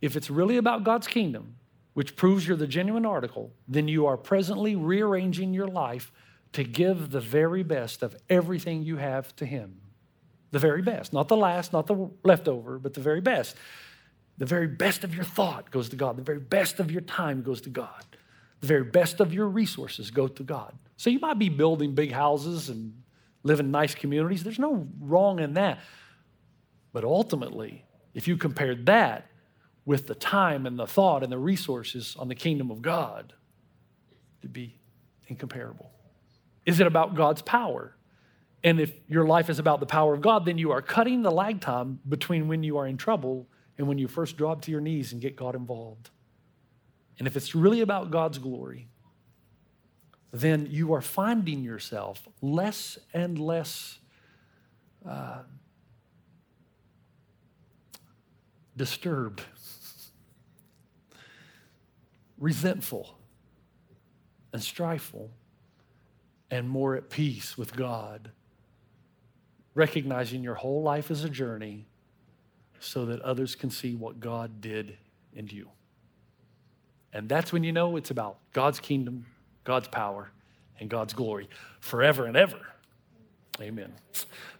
If 0.00 0.16
it's 0.16 0.30
really 0.30 0.56
about 0.56 0.84
God's 0.84 1.06
kingdom, 1.06 1.56
which 1.94 2.16
proves 2.16 2.46
you're 2.46 2.56
the 2.56 2.66
genuine 2.66 3.06
article, 3.06 3.52
then 3.68 3.88
you 3.88 4.06
are 4.06 4.16
presently 4.16 4.76
rearranging 4.76 5.54
your 5.54 5.68
life 5.68 6.12
to 6.52 6.64
give 6.64 7.10
the 7.10 7.20
very 7.20 7.62
best 7.62 8.02
of 8.02 8.16
everything 8.28 8.82
you 8.82 8.96
have 8.96 9.34
to 9.36 9.46
Him. 9.46 9.80
The 10.50 10.58
very 10.58 10.82
best, 10.82 11.12
not 11.12 11.28
the 11.28 11.36
last, 11.36 11.72
not 11.72 11.86
the 11.86 12.10
leftover, 12.22 12.78
but 12.78 12.94
the 12.94 13.00
very 13.00 13.20
best. 13.20 13.56
The 14.38 14.46
very 14.46 14.66
best 14.66 15.04
of 15.04 15.14
your 15.14 15.24
thought 15.24 15.70
goes 15.70 15.88
to 15.90 15.96
God. 15.96 16.16
The 16.16 16.22
very 16.22 16.40
best 16.40 16.78
of 16.78 16.90
your 16.90 17.00
time 17.00 17.42
goes 17.42 17.60
to 17.62 17.70
God. 17.70 18.04
The 18.60 18.66
very 18.66 18.84
best 18.84 19.20
of 19.20 19.32
your 19.32 19.48
resources 19.48 20.10
go 20.10 20.28
to 20.28 20.42
God. 20.42 20.74
So 20.96 21.10
you 21.10 21.18
might 21.18 21.38
be 21.38 21.48
building 21.48 21.94
big 21.94 22.12
houses 22.12 22.68
and 22.68 23.02
live 23.42 23.60
in 23.60 23.70
nice 23.70 23.94
communities. 23.94 24.42
There's 24.42 24.58
no 24.58 24.86
wrong 25.00 25.38
in 25.38 25.54
that. 25.54 25.78
But 26.92 27.04
ultimately, 27.04 27.84
if 28.14 28.26
you 28.26 28.36
compare 28.36 28.74
that 28.74 29.26
with 29.84 30.06
the 30.06 30.14
time 30.14 30.66
and 30.66 30.78
the 30.78 30.86
thought 30.86 31.22
and 31.22 31.30
the 31.30 31.38
resources 31.38 32.16
on 32.18 32.28
the 32.28 32.34
kingdom 32.34 32.70
of 32.70 32.82
God, 32.82 33.32
it'd 34.40 34.52
be 34.52 34.78
incomparable. 35.28 35.90
Is 36.64 36.80
it 36.80 36.86
about 36.86 37.14
God's 37.14 37.42
power? 37.42 37.94
And 38.64 38.80
if 38.80 38.92
your 39.08 39.26
life 39.26 39.48
is 39.48 39.58
about 39.58 39.80
the 39.80 39.86
power 39.86 40.12
of 40.12 40.20
God, 40.20 40.44
then 40.44 40.58
you 40.58 40.72
are 40.72 40.82
cutting 40.82 41.22
the 41.22 41.30
lag 41.30 41.60
time 41.60 42.00
between 42.08 42.48
when 42.48 42.62
you 42.62 42.78
are 42.78 42.86
in 42.86 42.96
trouble 42.96 43.46
and 43.78 43.86
when 43.86 43.98
you 43.98 44.08
first 44.08 44.36
drop 44.36 44.62
to 44.62 44.70
your 44.70 44.80
knees 44.80 45.12
and 45.12 45.20
get 45.20 45.36
God 45.36 45.54
involved. 45.54 46.10
And 47.18 47.26
if 47.26 47.36
it's 47.36 47.54
really 47.54 47.80
about 47.80 48.10
God's 48.10 48.38
glory, 48.38 48.88
then 50.32 50.66
you 50.70 50.92
are 50.92 51.00
finding 51.00 51.62
yourself 51.62 52.26
less 52.42 52.98
and 53.14 53.38
less 53.38 53.98
uh, 55.08 55.42
disturbed, 58.76 59.42
resentful, 62.38 63.18
and 64.52 64.60
strifeful, 64.60 65.28
and 66.50 66.68
more 66.68 66.94
at 66.96 67.08
peace 67.08 67.56
with 67.56 67.74
God, 67.74 68.30
recognizing 69.74 70.42
your 70.42 70.54
whole 70.54 70.82
life 70.82 71.10
is 71.10 71.24
a 71.24 71.30
journey 71.30 71.86
so 72.86 73.06
that 73.06 73.20
others 73.22 73.54
can 73.54 73.70
see 73.70 73.94
what 73.94 74.20
God 74.20 74.60
did 74.60 74.96
in 75.34 75.48
you. 75.48 75.68
And 77.12 77.28
that's 77.28 77.52
when 77.52 77.64
you 77.64 77.72
know 77.72 77.96
it's 77.96 78.10
about 78.10 78.38
God's 78.52 78.80
kingdom, 78.80 79.26
God's 79.64 79.88
power, 79.88 80.30
and 80.78 80.90
God's 80.90 81.14
glory 81.14 81.48
forever 81.80 82.26
and 82.26 82.36
ever. 82.36 82.60
Amen. 83.60 83.94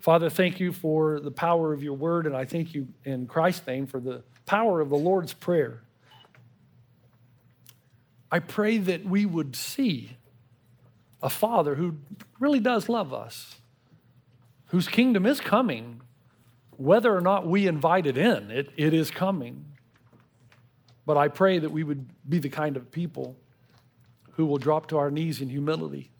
Father, 0.01 0.31
thank 0.31 0.59
you 0.59 0.73
for 0.73 1.21
the 1.21 1.31
power 1.31 1.73
of 1.73 1.83
your 1.83 1.93
word, 1.93 2.27
and 2.27 2.35
I 2.35 2.47
thank 2.47 2.75
you 2.75 2.89
in 3.05 3.27
Christ's 3.27 3.67
name 3.67 3.87
for 3.87 4.01
the 4.01 4.23
power 4.47 4.81
of 4.81 4.89
the 4.89 4.97
Lord's 4.97 5.35
Prayer. 5.35 5.83
I 8.33 8.39
pray 8.39 8.79
that 8.79 9.05
we 9.05 9.27
would 9.27 9.55
see 9.55 10.17
a 11.23 11.29
Father 11.29 11.75
who 11.75 11.97
really 12.41 12.61
does 12.61 12.89
love 12.89 13.13
us, 13.13 13.57
whose 14.67 14.89
kingdom 14.89 15.27
is 15.27 15.41
coming, 15.41 16.01
whether 16.79 17.15
or 17.15 17.21
not 17.21 17.47
we 17.47 17.67
invite 17.67 18.07
it 18.07 18.19
in, 18.19 18.51
it, 18.51 18.71
it 18.77 18.93
is 18.93 19.11
coming. 19.11 19.65
But 21.05 21.17
I 21.17 21.29
pray 21.29 21.59
that 21.59 21.71
we 21.71 21.85
would 21.85 22.07
be 22.29 22.39
the 22.39 22.49
kind 22.49 22.77
of 22.77 22.91
people 22.91 23.37
who 24.33 24.45
will 24.45 24.59
drop 24.59 24.89
to 24.89 24.99
our 24.99 25.11
knees 25.11 25.41
in 25.41 25.49
humility. 25.49 26.11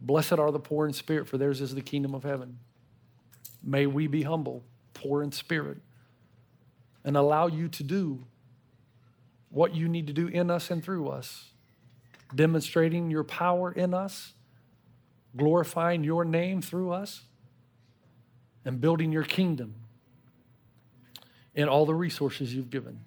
Blessed 0.00 0.32
are 0.32 0.50
the 0.50 0.58
poor 0.58 0.86
in 0.86 0.92
spirit, 0.92 1.28
for 1.28 1.38
theirs 1.38 1.60
is 1.60 1.74
the 1.74 1.82
kingdom 1.82 2.14
of 2.14 2.24
heaven. 2.24 2.58
May 3.62 3.86
we 3.86 4.08
be 4.08 4.22
humble, 4.22 4.64
poor 4.94 5.22
in 5.22 5.30
spirit, 5.30 5.78
and 7.04 7.16
allow 7.16 7.46
you 7.46 7.68
to 7.68 7.84
do 7.84 8.24
what 9.50 9.74
you 9.74 9.86
need 9.86 10.06
to 10.08 10.12
do 10.12 10.26
in 10.26 10.50
us 10.50 10.70
and 10.70 10.82
through 10.82 11.08
us, 11.08 11.50
demonstrating 12.34 13.10
your 13.10 13.22
power 13.22 13.70
in 13.70 13.94
us, 13.94 14.32
glorifying 15.36 16.02
your 16.02 16.24
name 16.24 16.62
through 16.62 16.90
us, 16.90 17.22
and 18.64 18.80
building 18.80 19.12
your 19.12 19.24
kingdom 19.24 19.74
in 21.54 21.68
all 21.68 21.86
the 21.86 21.94
resources 21.94 22.54
you've 22.54 22.70
given. 22.70 23.00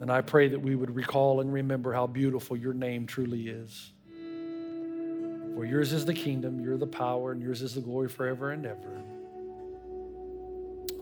And 0.00 0.10
I 0.10 0.20
pray 0.20 0.48
that 0.48 0.60
we 0.60 0.74
would 0.74 0.94
recall 0.94 1.40
and 1.40 1.52
remember 1.52 1.92
how 1.92 2.06
beautiful 2.06 2.56
your 2.56 2.74
name 2.74 3.06
truly 3.06 3.48
is. 3.48 3.92
For 5.54 5.64
yours 5.64 5.92
is 5.92 6.04
the 6.04 6.14
kingdom, 6.14 6.60
you're 6.60 6.76
the 6.76 6.86
power, 6.86 7.32
and 7.32 7.40
yours 7.40 7.62
is 7.62 7.74
the 7.74 7.80
glory 7.80 8.08
forever 8.08 8.50
and 8.50 8.66
ever. 8.66 9.02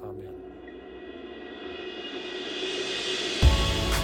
Amen. 0.04 0.34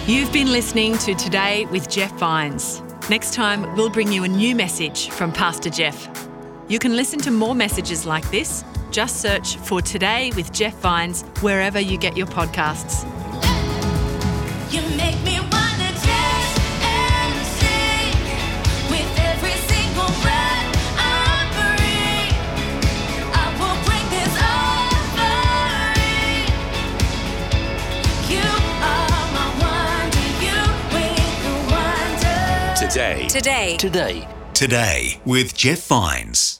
You've 0.07 0.33
been 0.33 0.51
listening 0.51 0.97
to 0.99 1.13
Today 1.13 1.65
with 1.67 1.87
Jeff 1.87 2.11
Vines. 2.17 2.81
Next 3.11 3.35
time, 3.35 3.75
we'll 3.75 3.91
bring 3.91 4.11
you 4.11 4.23
a 4.23 4.27
new 4.27 4.55
message 4.55 5.09
from 5.09 5.31
Pastor 5.31 5.69
Jeff. 5.69 6.29
You 6.67 6.79
can 6.79 6.95
listen 6.95 7.19
to 7.21 7.31
more 7.31 7.53
messages 7.53 8.07
like 8.07 8.29
this. 8.31 8.63
Just 8.91 9.21
search 9.21 9.57
for 9.57 9.81
Today 9.81 10.31
with 10.35 10.51
Jeff 10.51 10.75
Vines 10.79 11.23
wherever 11.41 11.79
you 11.79 11.97
get 11.97 12.17
your 12.17 12.27
podcasts. 12.27 13.05
Today. 32.89 33.27
Today. 33.27 33.77
Today. 33.77 34.27
Today 34.55 35.21
with 35.23 35.55
Jeff 35.55 35.85
Vines. 35.85 36.59